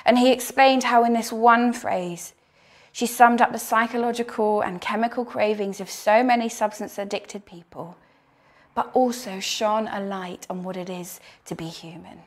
And 0.04 0.18
he 0.18 0.32
explained 0.32 0.84
how, 0.84 1.04
in 1.04 1.12
this 1.12 1.30
one 1.30 1.74
phrase, 1.74 2.32
she 2.90 3.06
summed 3.06 3.42
up 3.42 3.52
the 3.52 3.58
psychological 3.58 4.62
and 4.62 4.80
chemical 4.80 5.24
cravings 5.24 5.80
of 5.80 5.90
so 5.90 6.22
many 6.22 6.48
substance 6.48 6.96
addicted 6.96 7.44
people, 7.44 7.96
but 8.74 8.90
also 8.94 9.40
shone 9.40 9.86
a 9.86 10.00
light 10.00 10.46
on 10.48 10.62
what 10.62 10.76
it 10.76 10.88
is 10.88 11.20
to 11.44 11.54
be 11.54 11.66
human. 11.66 12.22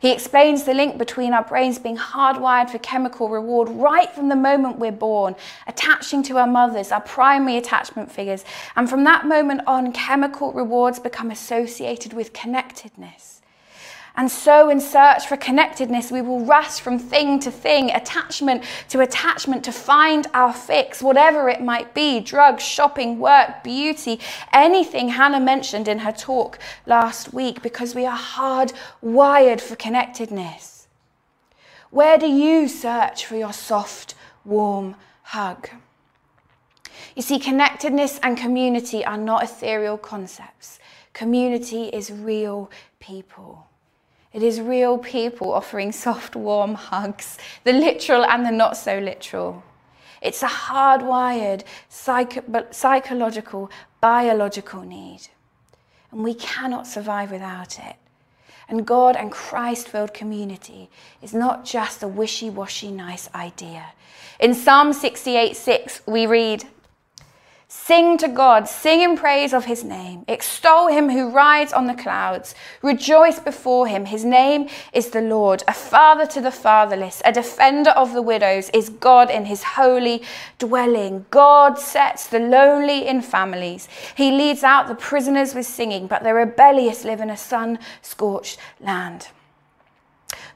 He 0.00 0.12
explains 0.12 0.62
the 0.62 0.74
link 0.74 0.96
between 0.96 1.32
our 1.32 1.42
brains 1.42 1.78
being 1.78 1.96
hardwired 1.96 2.70
for 2.70 2.78
chemical 2.78 3.28
reward 3.28 3.68
right 3.68 4.10
from 4.14 4.28
the 4.28 4.36
moment 4.36 4.78
we're 4.78 4.92
born, 4.92 5.34
attaching 5.66 6.22
to 6.24 6.38
our 6.38 6.46
mothers, 6.46 6.92
our 6.92 7.00
primary 7.00 7.56
attachment 7.56 8.12
figures. 8.12 8.44
And 8.76 8.88
from 8.88 9.04
that 9.04 9.26
moment 9.26 9.62
on, 9.66 9.92
chemical 9.92 10.52
rewards 10.52 11.00
become 11.00 11.30
associated 11.30 12.12
with 12.12 12.32
connectedness. 12.32 13.37
And 14.18 14.28
so, 14.28 14.68
in 14.68 14.80
search 14.80 15.28
for 15.28 15.36
connectedness, 15.36 16.10
we 16.10 16.22
will 16.22 16.44
rush 16.44 16.80
from 16.80 16.98
thing 16.98 17.38
to 17.38 17.52
thing, 17.52 17.92
attachment 17.92 18.64
to 18.88 18.98
attachment 18.98 19.62
to 19.62 19.70
find 19.70 20.26
our 20.34 20.52
fix, 20.52 21.00
whatever 21.00 21.48
it 21.48 21.62
might 21.62 21.94
be 21.94 22.18
drugs, 22.18 22.64
shopping, 22.64 23.20
work, 23.20 23.62
beauty, 23.62 24.18
anything 24.52 25.10
Hannah 25.10 25.38
mentioned 25.38 25.86
in 25.86 26.00
her 26.00 26.10
talk 26.10 26.58
last 26.84 27.32
week, 27.32 27.62
because 27.62 27.94
we 27.94 28.06
are 28.06 28.18
hardwired 28.18 29.60
for 29.60 29.76
connectedness. 29.76 30.88
Where 31.90 32.18
do 32.18 32.26
you 32.26 32.66
search 32.66 33.24
for 33.24 33.36
your 33.36 33.52
soft, 33.52 34.16
warm 34.44 34.96
hug? 35.22 35.68
You 37.14 37.22
see, 37.22 37.38
connectedness 37.38 38.18
and 38.24 38.36
community 38.36 39.04
are 39.04 39.16
not 39.16 39.44
ethereal 39.44 39.96
concepts. 39.96 40.80
Community 41.12 41.84
is 41.84 42.10
real 42.10 42.68
people. 42.98 43.67
It 44.32 44.42
is 44.42 44.60
real 44.60 44.98
people 44.98 45.52
offering 45.52 45.92
soft, 45.92 46.36
warm 46.36 46.74
hugs, 46.74 47.38
the 47.64 47.72
literal 47.72 48.24
and 48.24 48.44
the 48.44 48.50
not 48.50 48.76
so 48.76 48.98
literal. 48.98 49.62
It's 50.20 50.42
a 50.42 50.48
hardwired 50.48 51.62
psych- 51.88 52.44
psychological, 52.70 53.70
biological 54.00 54.82
need. 54.82 55.28
And 56.10 56.24
we 56.24 56.34
cannot 56.34 56.86
survive 56.86 57.30
without 57.30 57.78
it. 57.78 57.96
And 58.68 58.86
God 58.86 59.16
and 59.16 59.32
Christ 59.32 59.88
filled 59.88 60.12
community 60.12 60.90
is 61.22 61.32
not 61.32 61.64
just 61.64 62.02
a 62.02 62.08
wishy 62.08 62.50
washy 62.50 62.90
nice 62.90 63.30
idea. 63.34 63.86
In 64.40 64.54
Psalm 64.54 64.92
68 64.92 65.56
6, 65.56 66.02
we 66.06 66.26
read, 66.26 66.64
Sing 67.70 68.16
to 68.16 68.28
God, 68.28 68.66
sing 68.66 69.02
in 69.02 69.14
praise 69.14 69.52
of 69.52 69.66
his 69.66 69.84
name. 69.84 70.24
Extol 70.26 70.88
him 70.88 71.10
who 71.10 71.28
rides 71.28 71.70
on 71.70 71.86
the 71.86 71.92
clouds. 71.92 72.54
Rejoice 72.80 73.38
before 73.40 73.86
him. 73.86 74.06
His 74.06 74.24
name 74.24 74.70
is 74.94 75.10
the 75.10 75.20
Lord, 75.20 75.62
a 75.68 75.74
father 75.74 76.24
to 76.28 76.40
the 76.40 76.50
fatherless, 76.50 77.20
a 77.26 77.32
defender 77.32 77.90
of 77.90 78.14
the 78.14 78.22
widows, 78.22 78.70
is 78.70 78.88
God 78.88 79.30
in 79.30 79.44
his 79.44 79.62
holy 79.62 80.22
dwelling. 80.58 81.26
God 81.30 81.78
sets 81.78 82.26
the 82.26 82.38
lonely 82.38 83.06
in 83.06 83.20
families. 83.20 83.86
He 84.16 84.30
leads 84.30 84.64
out 84.64 84.88
the 84.88 84.94
prisoners 84.94 85.54
with 85.54 85.66
singing, 85.66 86.06
but 86.06 86.22
the 86.22 86.32
rebellious 86.32 87.04
live 87.04 87.20
in 87.20 87.28
a 87.28 87.36
sun 87.36 87.80
scorched 88.00 88.58
land. 88.80 89.28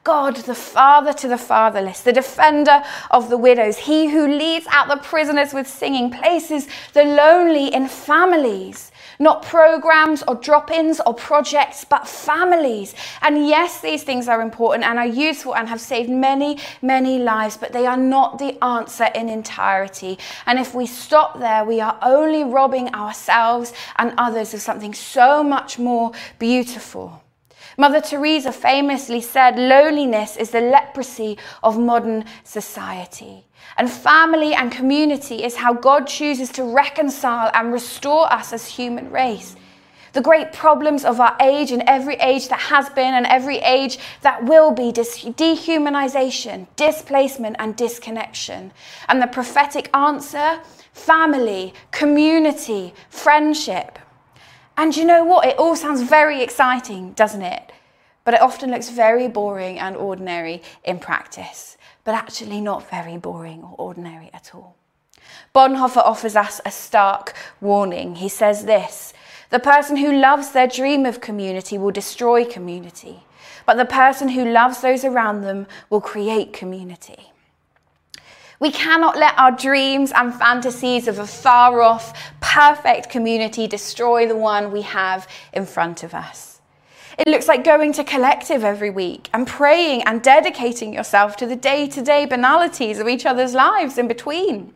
God, 0.05 0.35
the 0.37 0.55
father 0.55 1.13
to 1.13 1.29
the 1.29 1.39
fatherless, 1.39 2.01
the 2.01 2.13
defender 2.13 2.83
of 3.11 3.31
the 3.31 3.39
widows, 3.39 3.79
he 3.79 4.09
who 4.09 4.27
leads 4.27 4.67
out 4.71 4.89
the 4.89 4.97
prisoners 4.97 5.55
with 5.55 5.69
singing, 5.69 6.11
places 6.11 6.67
the 6.93 7.05
lonely 7.05 7.73
in 7.73 7.87
families. 7.87 8.91
not 9.23 9.43
programs 9.43 10.23
or 10.25 10.35
drop 10.35 10.71
ins 10.71 11.01
or 11.07 11.15
projects, 11.15 11.85
but 11.85 12.09
families. 12.09 12.95
And 13.23 13.47
yes, 13.47 13.81
these 13.81 14.03
things 14.03 14.29
are 14.29 14.43
important 14.43 14.85
and 14.85 14.99
are 14.99 15.07
useful 15.07 15.55
and 15.55 15.69
have 15.69 15.81
saved 15.81 16.11
many, 16.11 16.59
many 16.83 17.19
lives, 17.19 17.57
but 17.57 17.73
they 17.73 17.87
are 17.87 17.97
not 17.97 18.39
the 18.39 18.63
answer 18.65 19.09
in 19.15 19.29
entirety. 19.29 20.19
And 20.47 20.59
if 20.59 20.75
we 20.75 20.87
stop 20.87 21.39
there, 21.39 21.65
we 21.65 21.81
are 21.81 21.99
only 22.03 22.45
robbing 22.45 22.95
ourselves 22.95 23.73
and 23.97 24.13
others 24.19 24.55
of 24.55 24.61
something 24.61 24.95
so 24.95 25.43
much 25.43 25.79
more 25.79 26.13
beautiful. 26.39 27.23
Mother 27.77 28.01
Teresa 28.01 28.53
famously 28.53 29.21
said, 29.21 29.59
Loneliness 29.59 30.37
is 30.37 30.51
the 30.51 30.61
leprosy 30.61 31.39
of 31.63 31.79
modern 31.79 32.25
society. 32.45 33.45
And 33.77 33.91
family 33.91 34.55
and 34.55 34.71
community 34.71 35.43
is 35.43 35.57
how 35.57 35.73
God 35.73 36.07
chooses 36.07 36.51
to 36.51 36.65
reconcile 36.65 37.51
and 37.55 37.73
restore 37.73 38.33
us 38.33 38.53
as 38.53 38.67
human 38.67 39.11
race. 39.11 39.57
The 40.13 40.21
great 40.21 40.53
problems 40.53 41.07
of 41.07 41.21
our 41.21 41.35
age 41.41 41.73
and 41.73 41.83
every 41.87 42.17
age 42.17 42.49
that 42.49 42.61
has 42.61 42.91
been 42.91 43.15
and 43.15 43.25
every 43.27 43.59
age 43.59 43.99
that 44.21 44.45
will 44.45 44.71
be 44.71 44.93
dehumanization, 44.93 46.67
displacement, 46.77 47.57
and 47.59 47.75
disconnection. 47.77 48.73
And 49.09 49.23
the 49.23 49.27
prophetic 49.27 49.89
answer 49.97 50.61
family, 50.93 51.73
community, 51.91 52.93
friendship. 53.09 53.99
And 54.83 54.97
you 54.97 55.05
know 55.05 55.23
what? 55.23 55.47
It 55.47 55.61
all 55.61 55.77
sounds 55.77 56.03
very 56.03 56.43
exciting, 56.43 57.13
doesn't 57.13 57.43
it? 57.43 57.71
But 58.25 58.35
it 58.35 58.43
often 58.43 58.73
looks 58.73 58.89
very 58.89 59.29
boring 59.29 59.79
and 59.79 59.97
ordinary 59.97 60.61
in 60.83 60.99
practice, 60.99 61.77
but 62.03 62.17
actually 62.17 62.61
not 62.61 62.91
very 62.91 63.17
boring 63.17 63.63
or 63.63 63.77
ordinary 63.79 64.29
at 64.35 64.51
all. 64.53 64.75
Bonhoeffer 65.55 66.05
offers 66.05 66.35
us 66.35 66.61
a 66.67 66.73
stark 66.73 67.33
warning. 67.61 68.17
He 68.17 68.29
says 68.29 68.65
this 68.65 69.15
The 69.51 69.61
person 69.61 69.99
who 69.99 70.21
loves 70.21 70.51
their 70.51 70.67
dream 70.67 71.07
of 71.07 71.21
community 71.21 71.79
will 71.79 71.93
destroy 71.93 72.45
community, 72.45 73.23
but 73.65 73.77
the 73.77 73.85
person 73.85 74.31
who 74.31 74.45
loves 74.45 74.81
those 74.81 75.05
around 75.05 75.43
them 75.43 75.69
will 75.91 76.01
create 76.01 76.53
community. 76.53 77.32
We 78.63 78.71
cannot 78.71 79.19
let 79.19 79.37
our 79.39 79.51
dreams 79.51 80.13
and 80.13 80.33
fantasies 80.33 81.09
of 81.09 81.19
a 81.19 81.27
far 81.27 81.83
off, 81.83 82.33
perfect 82.41 83.11
community 83.11 83.67
destroy 83.67 84.29
the 84.29 84.37
one 84.37 84.71
we 84.71 84.83
have 84.83 85.27
in 85.53 85.67
front 85.67 86.05
of 86.05 86.15
us. 86.15 86.61
It 87.19 87.27
looks 87.27 87.49
like 87.49 87.65
going 87.65 87.93
to 87.95 88.05
collective 88.05 88.63
every 88.63 88.91
week 88.91 89.29
and 89.35 89.49
praying 89.49 90.05
and 90.05 90.23
dedicating 90.23 90.95
yourself 90.95 91.35
to 91.39 91.47
the 91.49 91.57
day 91.57 91.89
to 91.89 92.03
day 92.03 92.25
banalities 92.25 93.01
of 93.01 93.09
each 93.09 93.27
other's 93.27 93.53
lives 93.53 93.99
in 93.99 94.07
between. 94.07 94.73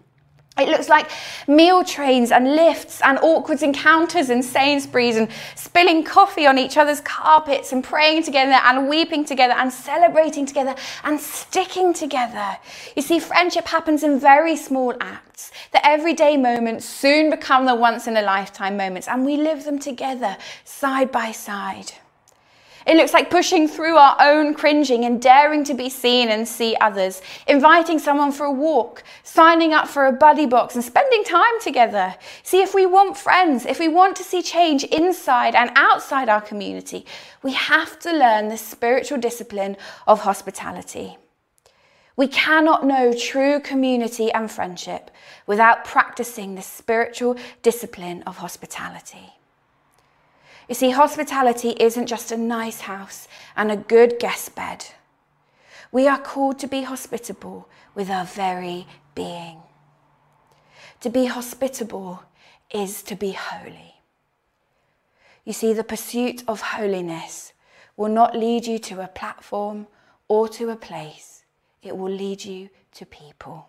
It 0.58 0.68
looks 0.68 0.88
like 0.88 1.10
meal 1.46 1.84
trains 1.84 2.32
and 2.32 2.56
lifts 2.56 3.02
and 3.02 3.18
awkward 3.18 3.62
encounters 3.62 4.30
in 4.30 4.42
Sainsbury's 4.42 5.16
and 5.16 5.28
spilling 5.54 6.02
coffee 6.02 6.46
on 6.46 6.56
each 6.56 6.78
other's 6.78 7.02
carpets 7.02 7.72
and 7.72 7.84
praying 7.84 8.22
together 8.22 8.58
and 8.64 8.88
weeping 8.88 9.26
together 9.26 9.52
and 9.52 9.70
celebrating 9.70 10.46
together 10.46 10.74
and 11.04 11.20
sticking 11.20 11.92
together. 11.92 12.56
You 12.96 13.02
see, 13.02 13.18
friendship 13.18 13.66
happens 13.66 14.02
in 14.02 14.18
very 14.18 14.56
small 14.56 14.94
acts. 14.98 15.52
The 15.72 15.86
everyday 15.86 16.38
moments 16.38 16.86
soon 16.86 17.28
become 17.28 17.66
the 17.66 17.74
once 17.74 18.06
in 18.06 18.16
a 18.16 18.22
lifetime 18.22 18.78
moments 18.78 19.08
and 19.08 19.26
we 19.26 19.36
live 19.36 19.64
them 19.64 19.78
together 19.78 20.38
side 20.64 21.12
by 21.12 21.32
side. 21.32 21.92
It 22.86 22.96
looks 22.96 23.12
like 23.12 23.30
pushing 23.30 23.66
through 23.66 23.96
our 23.96 24.16
own 24.20 24.54
cringing 24.54 25.04
and 25.04 25.20
daring 25.20 25.64
to 25.64 25.74
be 25.74 25.88
seen 25.88 26.28
and 26.28 26.46
see 26.46 26.76
others, 26.80 27.20
inviting 27.48 27.98
someone 27.98 28.30
for 28.30 28.46
a 28.46 28.52
walk, 28.52 29.02
signing 29.24 29.72
up 29.72 29.88
for 29.88 30.06
a 30.06 30.12
buddy 30.12 30.46
box, 30.46 30.76
and 30.76 30.84
spending 30.84 31.24
time 31.24 31.60
together. 31.60 32.14
See, 32.44 32.62
if 32.62 32.74
we 32.74 32.86
want 32.86 33.16
friends, 33.16 33.66
if 33.66 33.80
we 33.80 33.88
want 33.88 34.14
to 34.16 34.22
see 34.22 34.40
change 34.40 34.84
inside 34.84 35.56
and 35.56 35.72
outside 35.74 36.28
our 36.28 36.40
community, 36.40 37.04
we 37.42 37.54
have 37.54 37.98
to 38.00 38.12
learn 38.12 38.48
the 38.48 38.56
spiritual 38.56 39.18
discipline 39.18 39.76
of 40.06 40.20
hospitality. 40.20 41.18
We 42.14 42.28
cannot 42.28 42.86
know 42.86 43.12
true 43.12 43.60
community 43.60 44.32
and 44.32 44.50
friendship 44.50 45.10
without 45.46 45.84
practicing 45.84 46.54
the 46.54 46.62
spiritual 46.62 47.36
discipline 47.62 48.22
of 48.22 48.38
hospitality. 48.38 49.35
You 50.68 50.74
see, 50.74 50.90
hospitality 50.90 51.74
isn't 51.78 52.06
just 52.06 52.32
a 52.32 52.36
nice 52.36 52.82
house 52.82 53.28
and 53.56 53.70
a 53.70 53.76
good 53.76 54.18
guest 54.18 54.54
bed. 54.54 54.86
We 55.92 56.08
are 56.08 56.18
called 56.18 56.58
to 56.58 56.66
be 56.66 56.82
hospitable 56.82 57.68
with 57.94 58.10
our 58.10 58.24
very 58.24 58.86
being. 59.14 59.58
To 61.00 61.10
be 61.10 61.26
hospitable 61.26 62.24
is 62.70 63.02
to 63.04 63.14
be 63.14 63.32
holy. 63.32 63.94
You 65.44 65.52
see, 65.52 65.72
the 65.72 65.84
pursuit 65.84 66.42
of 66.48 66.60
holiness 66.60 67.52
will 67.96 68.08
not 68.08 68.36
lead 68.36 68.66
you 68.66 68.78
to 68.80 69.00
a 69.00 69.08
platform 69.08 69.86
or 70.28 70.48
to 70.48 70.70
a 70.70 70.76
place, 70.76 71.44
it 71.82 71.96
will 71.96 72.10
lead 72.10 72.44
you 72.44 72.68
to 72.94 73.06
people. 73.06 73.68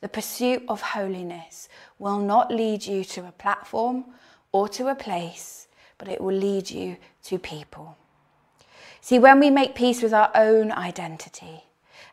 The 0.00 0.08
pursuit 0.08 0.64
of 0.68 0.80
holiness 0.80 1.68
will 1.98 2.18
not 2.18 2.52
lead 2.52 2.84
you 2.84 3.04
to 3.04 3.28
a 3.28 3.32
platform 3.32 4.06
or 4.50 4.68
to 4.70 4.88
a 4.88 4.94
place, 4.96 5.67
but 5.98 6.08
it 6.08 6.20
will 6.20 6.34
lead 6.34 6.70
you 6.70 6.96
to 7.24 7.38
people. 7.38 7.96
See, 9.00 9.18
when 9.18 9.40
we 9.40 9.50
make 9.50 9.74
peace 9.74 10.02
with 10.02 10.14
our 10.14 10.30
own 10.34 10.72
identity, 10.72 11.64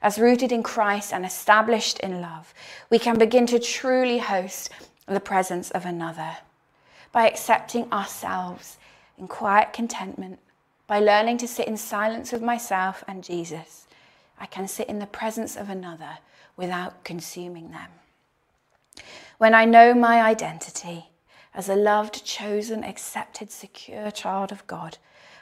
as 0.02 0.20
rooted 0.20 0.52
in 0.52 0.64
Christ 0.64 1.14
and 1.14 1.26
established 1.26 2.00
in 2.00 2.22
love, 2.22 2.54
we 2.90 3.00
can 3.00 3.18
begin 3.18 3.48
to 3.48 3.60
truly 3.60 4.20
host 4.20 4.70
the 5.08 5.20
presence 5.20 5.72
of 5.72 5.86
another 5.86 6.38
by 7.12 7.28
accepting 7.28 7.92
ourselves 7.92 8.78
in 9.18 9.28
quiet 9.28 9.72
contentment, 9.74 10.40
by 10.88 11.00
learning 11.00 11.38
to 11.38 11.48
sit 11.48 11.68
in 11.68 11.78
silence 11.78 12.32
with 12.32 12.42
myself 12.42 13.04
and 13.08 13.24
Jesus. 13.24 13.88
I 14.40 14.46
can 14.46 14.68
sit 14.68 14.90
in 14.90 15.00
the 15.00 15.06
presence 15.06 15.56
of 15.56 15.70
another 15.70 16.20
without 16.58 17.04
consuming 17.04 17.72
them. 17.72 17.90
When 19.38 19.54
I 19.54 19.66
know 19.66 19.94
my 19.94 20.22
identity, 20.22 21.10
as 21.56 21.70
a 21.70 21.76
loved, 21.76 22.24
chosen, 22.26 22.84
accepted, 22.84 23.50
secure 23.50 24.12
child 24.12 24.52
of 24.52 24.68
God. 24.68 24.98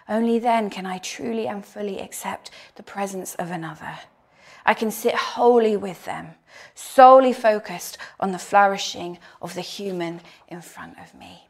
Only 0.07 0.39
then 0.39 0.69
can 0.69 0.85
I 0.85 0.99
truly 0.99 1.47
and 1.47 1.65
fully 1.65 1.99
accept 1.99 2.51
the 2.75 2.83
presence 2.83 3.35
of 3.35 3.51
another. 3.51 3.99
I 4.65 4.73
can 4.73 4.91
sit 4.91 5.15
wholly 5.15 5.75
with 5.75 6.05
them, 6.05 6.35
solely 6.75 7.33
focused 7.33 7.97
on 8.19 8.31
the 8.31 8.39
flourishing 8.39 9.17
of 9.41 9.55
the 9.55 9.61
human 9.61 10.21
in 10.47 10.61
front 10.61 10.97
of 10.99 11.13
me. 11.13 11.47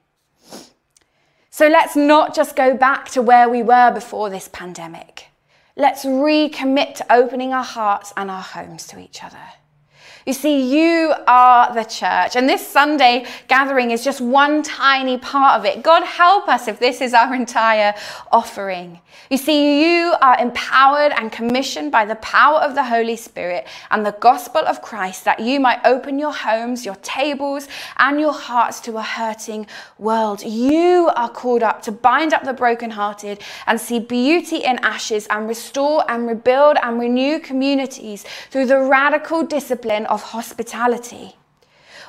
So 1.49 1.67
let's 1.67 1.95
not 1.95 2.34
just 2.34 2.56
go 2.56 2.76
back 2.76 3.10
to 3.10 3.21
where 3.21 3.47
we 3.47 3.62
were 3.62 3.91
before 3.91 4.32
this 4.32 4.49
pandemic. 4.52 5.28
Let's 5.76 6.06
recommit 6.06 6.95
to 6.95 7.13
opening 7.13 7.54
our 7.54 7.63
hearts 7.63 8.13
and 8.17 8.32
our 8.32 8.41
homes 8.41 8.88
to 8.88 8.99
each 8.99 9.23
other. 9.23 9.38
You 10.26 10.34
see, 10.34 10.74
you 10.74 11.14
are 11.28 11.74
the 11.74 11.84
church, 11.84 12.38
and 12.38 12.48
this 12.48 12.66
Sunday 12.66 13.26
gathering 13.50 13.92
is 13.92 14.06
just 14.06 14.22
one 14.22 14.64
tiny 14.64 15.18
part 15.18 15.60
of 15.60 15.66
it. 15.66 15.84
God 15.84 16.04
help 16.04 16.48
us 16.48 16.70
if 16.70 16.80
this 16.80 17.02
is 17.02 17.14
our 17.14 17.36
entire 17.36 17.94
offering. 18.32 19.02
You 19.30 19.38
see, 19.38 19.84
you 19.84 20.14
are 20.22 20.40
empowered 20.40 21.12
and 21.12 21.32
commissioned 21.32 21.92
by 21.92 22.06
the 22.06 22.16
power 22.16 22.60
of 22.60 22.74
the 22.74 22.84
Holy 22.84 23.18
Spirit 23.18 23.68
and 23.92 24.06
the 24.06 24.16
gospel 24.20 24.62
of 24.62 24.82
Christ 24.82 25.26
that 25.26 25.40
you 25.40 25.60
might 25.60 25.80
open 25.86 26.20
your 26.20 26.34
homes, 26.34 26.86
your 26.86 26.96
tables, 26.96 27.68
and 27.98 28.20
your 28.20 28.34
hearts 28.34 28.80
to 28.82 28.98
a 28.98 29.02
hurting 29.02 29.68
world. 29.98 30.42
You 30.44 31.10
are 31.16 31.30
called 31.30 31.64
up 31.64 31.82
to 31.84 31.92
bind 31.92 32.34
up 32.34 32.44
the 32.44 32.54
brokenhearted 32.54 33.42
and 33.68 33.80
see 33.80 34.00
beauty 34.00 34.58
in 34.58 34.80
ashes 34.80 35.28
and 35.30 35.48
restore 35.48 36.10
and 36.10 36.28
rebuild 36.28 36.78
and 36.82 37.00
renew 37.00 37.40
communities 37.40 38.26
through 38.52 38.68
the 38.68 38.80
radical 38.80 39.44
discipline 39.44 40.06
of 40.13 40.21
hospitality. 40.21 41.36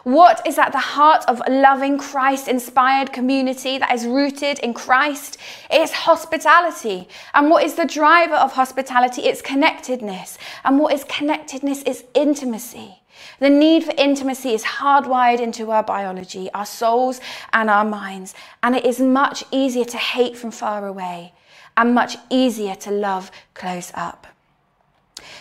What 0.04 0.46
is 0.46 0.58
at 0.58 0.72
the 0.72 0.78
heart 0.94 1.24
of 1.26 1.40
loving 1.48 1.96
Christ 1.96 2.46
inspired 2.46 3.10
community 3.10 3.78
that 3.78 3.94
is 3.94 4.04
rooted 4.06 4.58
in 4.58 4.74
Christ? 4.74 5.38
It's 5.70 5.92
hospitality. 5.92 7.08
And 7.32 7.48
what 7.48 7.64
is 7.64 7.76
the 7.76 7.86
driver 7.86 8.34
of 8.34 8.52
hospitality? 8.52 9.22
It's 9.22 9.40
connectedness. 9.40 10.36
And 10.62 10.78
what 10.78 10.92
is 10.92 11.04
connectedness? 11.04 11.82
It's 11.86 12.04
intimacy. 12.12 13.00
The 13.40 13.48
need 13.48 13.84
for 13.84 13.94
intimacy 13.96 14.52
is 14.52 14.64
hardwired 14.64 15.40
into 15.40 15.70
our 15.70 15.82
biology, 15.82 16.50
our 16.52 16.66
souls, 16.66 17.22
and 17.54 17.70
our 17.70 17.84
minds. 17.84 18.34
And 18.62 18.76
it 18.76 18.84
is 18.84 19.00
much 19.00 19.42
easier 19.50 19.86
to 19.86 19.96
hate 19.96 20.36
from 20.36 20.50
far 20.50 20.86
away 20.86 21.32
and 21.78 21.94
much 21.94 22.18
easier 22.28 22.74
to 22.74 22.90
love 22.90 23.30
close 23.54 23.90
up. 23.94 24.33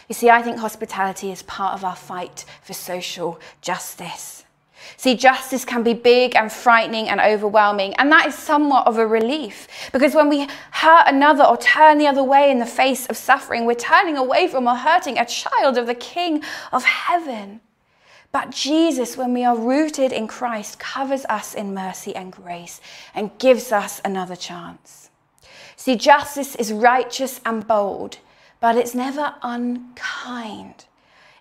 You 0.07 0.15
see, 0.15 0.29
I 0.29 0.41
think 0.41 0.57
hospitality 0.57 1.31
is 1.31 1.43
part 1.43 1.73
of 1.73 1.83
our 1.83 1.95
fight 1.95 2.45
for 2.61 2.73
social 2.73 3.39
justice. 3.61 4.43
See, 4.97 5.15
justice 5.15 5.65
can 5.65 5.83
be 5.83 5.93
big 5.93 6.35
and 6.35 6.51
frightening 6.51 7.07
and 7.07 7.19
overwhelming, 7.19 7.93
and 7.95 8.11
that 8.11 8.25
is 8.25 8.35
somewhat 8.35 8.85
of 8.85 8.97
a 8.97 9.07
relief 9.07 9.67
because 9.91 10.13
when 10.13 10.29
we 10.29 10.47
hurt 10.71 11.05
another 11.07 11.43
or 11.43 11.57
turn 11.57 11.97
the 11.97 12.07
other 12.07 12.23
way 12.23 12.51
in 12.51 12.59
the 12.59 12.65
face 12.65 13.07
of 13.07 13.17
suffering, 13.17 13.65
we're 13.65 13.75
turning 13.75 14.17
away 14.17 14.47
from 14.47 14.67
or 14.67 14.75
hurting 14.75 15.17
a 15.17 15.25
child 15.25 15.77
of 15.77 15.87
the 15.87 15.95
King 15.95 16.43
of 16.71 16.83
heaven. 16.83 17.61
But 18.31 18.49
Jesus, 18.49 19.15
when 19.15 19.33
we 19.33 19.45
are 19.45 19.55
rooted 19.55 20.11
in 20.11 20.27
Christ, 20.27 20.79
covers 20.79 21.23
us 21.25 21.53
in 21.53 21.73
mercy 21.73 22.15
and 22.15 22.31
grace 22.31 22.81
and 23.13 23.37
gives 23.37 23.71
us 23.71 24.01
another 24.03 24.35
chance. 24.35 25.11
See, 25.75 25.95
justice 25.95 26.55
is 26.55 26.73
righteous 26.73 27.39
and 27.45 27.67
bold, 27.67 28.17
but 28.63 28.77
it's 28.77 28.95
never 28.95 29.35
unkind. 29.41 30.85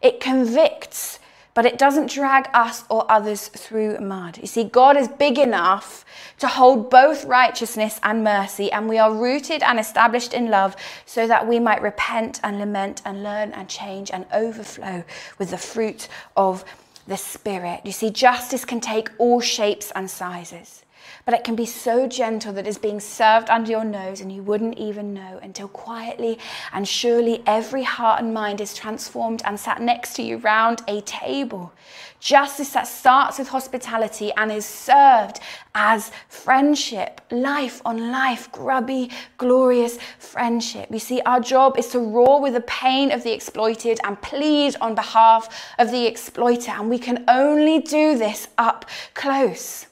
It 0.01 0.19
convicts, 0.19 1.21
but 1.55 1.65
it 1.65 1.79
doesn't 1.79 2.11
drag 2.11 2.49
us 2.53 2.83
or 2.91 3.09
others 3.09 3.47
through 3.47 4.01
mud. 4.01 4.39
You 4.39 4.49
see, 4.49 4.65
God 4.65 4.97
is 4.97 5.07
big 5.07 5.39
enough 5.39 6.05
to 6.41 6.49
hold 6.49 6.91
both 6.91 7.25
righteousness 7.25 8.01
and 8.03 8.25
mercy, 8.25 8.73
and 8.73 8.89
we 8.89 8.99
are 8.99 9.15
rooted 9.15 9.63
and 9.63 9.79
established 9.79 10.35
in 10.35 10.51
love 10.51 10.75
so 11.07 11.29
that 11.29 11.47
we 11.47 11.61
might 11.61 11.81
repent 11.81 12.41
and 12.43 12.59
lament 12.59 13.03
and 13.05 13.23
learn 13.23 13.53
and 13.53 13.69
change 13.69 14.11
and 14.11 14.27
overflow 14.35 15.05
with 15.39 15.51
the 15.51 15.59
fruit 15.59 16.09
of 16.37 16.65
the 17.07 17.17
Spirit. 17.17 17.83
You 17.85 17.93
see, 17.93 18.11
justice 18.11 18.65
can 18.65 18.81
take 18.81 19.11
all 19.19 19.41
shapes 19.41 19.93
and 19.95 20.11
sizes 20.11 20.82
but 21.25 21.35
it 21.35 21.45
can 21.45 21.55
be 21.55 21.67
so 21.67 22.07
gentle 22.07 22.53
that 22.53 22.67
it's 22.67 22.79
being 22.79 23.01
served 23.01 23.49
under 23.51 23.71
your 23.71 23.85
nose 23.85 24.21
and 24.21 24.33
you 24.33 24.43
wouldn't 24.43 24.79
even 24.79 25.15
know 25.15 25.39
until 25.43 25.69
quietly 25.69 26.39
and 26.73 26.87
surely 26.87 27.43
every 27.47 27.83
heart 27.83 28.21
and 28.21 28.35
mind 28.35 28.61
is 28.61 28.75
transformed 28.75 29.43
and 29.45 29.59
sat 29.59 29.81
next 29.81 30.15
to 30.15 30.23
you 30.23 30.39
round 30.39 30.83
a 30.89 31.01
table. 31.03 31.73
Justice 32.21 32.71
that 32.71 32.87
starts 32.87 33.39
with 33.39 33.49
hospitality 33.49 34.33
and 34.37 34.53
is 34.53 34.65
served 34.65 35.41
as 35.75 36.13
friendship, 36.29 37.21
life 37.33 37.83
on 37.85 38.13
life, 38.13 38.51
grubby, 38.53 39.11
glorious 39.39 39.99
friendship. 40.19 40.89
You 40.93 41.01
see, 41.01 41.21
our 41.23 41.41
job 41.41 41.79
is 41.79 41.89
to 41.89 41.99
roar 41.99 42.41
with 42.41 42.55
the 42.55 42.61
pain 42.61 43.11
of 43.11 43.25
the 43.25 43.33
exploited 43.33 43.99
and 44.05 44.21
plead 44.23 44.77
on 44.81 44.95
behalf 44.95 45.49
of 45.81 45.91
the 45.91 46.07
exploiter, 46.07 46.71
and 46.71 46.89
we 46.89 46.99
can 46.99 47.25
only 47.27 47.81
do 47.81 48.17
this 48.17 48.47
up 48.57 48.85
close. 49.15 49.87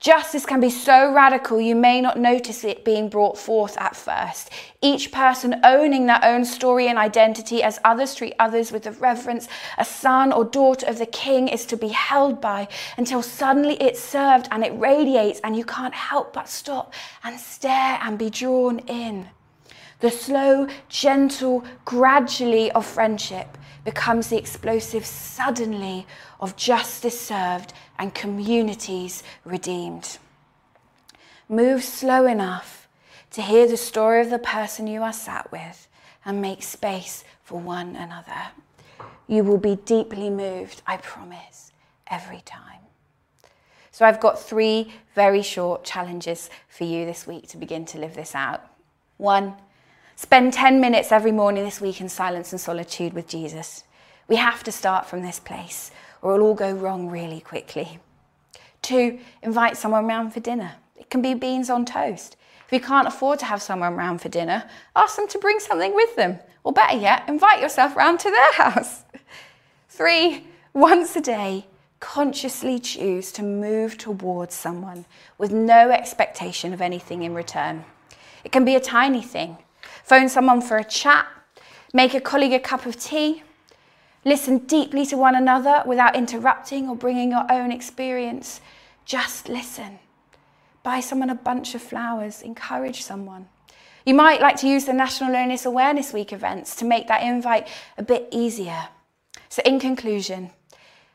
Justice 0.00 0.46
can 0.46 0.60
be 0.60 0.70
so 0.70 1.12
radical 1.12 1.60
you 1.60 1.76
may 1.76 2.00
not 2.00 2.18
notice 2.18 2.64
it 2.64 2.86
being 2.86 3.10
brought 3.10 3.36
forth 3.36 3.76
at 3.76 3.94
first. 3.94 4.48
Each 4.80 5.12
person 5.12 5.60
owning 5.62 6.06
their 6.06 6.24
own 6.24 6.46
story 6.46 6.88
and 6.88 6.98
identity 6.98 7.62
as 7.62 7.78
others 7.84 8.14
treat 8.14 8.32
others 8.38 8.72
with 8.72 8.84
the 8.84 8.92
reverence 8.92 9.46
a 9.76 9.84
son 9.84 10.32
or 10.32 10.46
daughter 10.46 10.86
of 10.86 10.96
the 10.96 11.04
king 11.04 11.48
is 11.48 11.66
to 11.66 11.76
be 11.76 11.88
held 11.88 12.40
by 12.40 12.66
until 12.96 13.20
suddenly 13.20 13.74
it's 13.74 14.00
served 14.00 14.48
and 14.50 14.64
it 14.64 14.72
radiates 14.78 15.38
and 15.44 15.54
you 15.54 15.66
can't 15.66 15.94
help 15.94 16.32
but 16.32 16.48
stop 16.48 16.94
and 17.22 17.38
stare 17.38 17.98
and 18.00 18.18
be 18.18 18.30
drawn 18.30 18.78
in. 18.78 19.28
The 19.98 20.10
slow, 20.10 20.66
gentle, 20.88 21.62
gradually 21.84 22.72
of 22.72 22.86
friendship 22.86 23.58
becomes 23.84 24.28
the 24.28 24.38
explosive 24.38 25.06
suddenly 25.06 26.06
of 26.40 26.56
justice 26.56 27.20
served 27.20 27.72
and 27.98 28.14
communities 28.14 29.22
redeemed. 29.44 30.18
Move 31.48 31.82
slow 31.82 32.26
enough 32.26 32.88
to 33.30 33.42
hear 33.42 33.66
the 33.66 33.76
story 33.76 34.20
of 34.20 34.30
the 34.30 34.38
person 34.38 34.86
you 34.86 35.02
are 35.02 35.12
sat 35.12 35.50
with 35.50 35.88
and 36.24 36.40
make 36.40 36.62
space 36.62 37.24
for 37.42 37.58
one 37.58 37.96
another. 37.96 38.48
You 39.26 39.44
will 39.44 39.58
be 39.58 39.76
deeply 39.76 40.30
moved, 40.30 40.82
I 40.86 40.96
promise, 40.96 41.72
every 42.08 42.40
time. 42.44 42.80
So, 43.92 44.06
I've 44.06 44.20
got 44.20 44.40
three 44.40 44.92
very 45.14 45.42
short 45.42 45.84
challenges 45.84 46.48
for 46.68 46.84
you 46.84 47.04
this 47.04 47.26
week 47.26 47.48
to 47.48 47.56
begin 47.56 47.84
to 47.86 47.98
live 47.98 48.14
this 48.14 48.34
out. 48.34 48.64
One, 49.16 49.54
Spend 50.22 50.52
10 50.52 50.82
minutes 50.82 51.12
every 51.12 51.32
morning 51.32 51.64
this 51.64 51.80
week 51.80 51.98
in 51.98 52.10
silence 52.10 52.52
and 52.52 52.60
solitude 52.60 53.14
with 53.14 53.26
Jesus. 53.26 53.84
We 54.28 54.36
have 54.36 54.62
to 54.64 54.70
start 54.70 55.06
from 55.06 55.22
this 55.22 55.40
place, 55.40 55.90
or 56.20 56.34
it'll 56.34 56.48
all 56.48 56.54
go 56.54 56.72
wrong 56.72 57.08
really 57.08 57.40
quickly. 57.40 57.98
Two, 58.82 59.18
invite 59.42 59.78
someone 59.78 60.06
round 60.06 60.34
for 60.34 60.40
dinner. 60.40 60.72
It 60.94 61.08
can 61.08 61.22
be 61.22 61.32
beans 61.32 61.70
on 61.70 61.86
toast. 61.86 62.36
If 62.66 62.70
you 62.70 62.80
can't 62.80 63.08
afford 63.08 63.38
to 63.38 63.46
have 63.46 63.62
someone 63.62 63.94
round 63.94 64.20
for 64.20 64.28
dinner, 64.28 64.68
ask 64.94 65.16
them 65.16 65.26
to 65.26 65.38
bring 65.38 65.58
something 65.58 65.94
with 65.94 66.14
them. 66.16 66.38
Or 66.64 66.72
better 66.74 66.98
yet, 66.98 67.26
invite 67.26 67.62
yourself 67.62 67.96
round 67.96 68.20
to 68.20 68.30
their 68.30 68.52
house. 68.70 69.04
Three, 69.88 70.44
once 70.74 71.16
a 71.16 71.22
day, 71.22 71.64
consciously 71.98 72.78
choose 72.78 73.32
to 73.32 73.42
move 73.42 73.96
towards 73.96 74.54
someone 74.54 75.06
with 75.38 75.50
no 75.50 75.90
expectation 75.90 76.74
of 76.74 76.82
anything 76.82 77.22
in 77.22 77.32
return. 77.32 77.86
It 78.44 78.52
can 78.52 78.66
be 78.66 78.74
a 78.74 78.80
tiny 78.80 79.22
thing 79.22 79.56
phone 80.10 80.28
someone 80.28 80.60
for 80.60 80.76
a 80.76 80.82
chat, 80.82 81.24
make 81.92 82.14
a 82.14 82.20
colleague 82.20 82.52
a 82.52 82.58
cup 82.58 82.84
of 82.84 82.98
tea, 82.98 83.44
listen 84.24 84.58
deeply 84.58 85.06
to 85.06 85.16
one 85.16 85.36
another 85.36 85.84
without 85.86 86.16
interrupting 86.16 86.88
or 86.88 86.96
bringing 86.96 87.30
your 87.30 87.46
own 87.48 87.70
experience. 87.70 88.60
Just 89.04 89.48
listen. 89.48 90.00
Buy 90.82 90.98
someone 90.98 91.30
a 91.30 91.36
bunch 91.36 91.76
of 91.76 91.80
flowers, 91.80 92.42
encourage 92.42 93.04
someone. 93.04 93.46
You 94.04 94.14
might 94.14 94.40
like 94.40 94.56
to 94.56 94.66
use 94.66 94.84
the 94.84 94.92
National 94.92 95.30
Loneliness 95.30 95.64
Awareness 95.64 96.12
Week 96.12 96.32
events 96.32 96.74
to 96.76 96.84
make 96.84 97.06
that 97.06 97.22
invite 97.22 97.68
a 97.96 98.02
bit 98.02 98.26
easier. 98.32 98.88
So, 99.48 99.62
in 99.64 99.78
conclusion, 99.78 100.50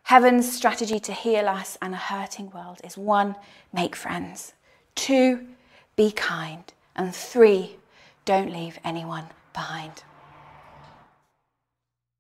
heaven's 0.04 0.50
strategy 0.50 1.02
to 1.02 1.12
heal 1.12 1.50
us 1.50 1.78
and 1.82 1.94
a 1.94 1.98
hurting 1.98 2.50
world 2.52 2.80
is 2.82 2.98
one, 2.98 3.36
make 3.74 3.94
friends, 3.94 4.54
two, 4.96 5.46
be 5.98 6.12
kind, 6.12 6.72
and 6.96 7.14
three, 7.14 7.76
don't 8.26 8.52
leave 8.52 8.80
anyone 8.84 9.26
behind. 9.54 10.04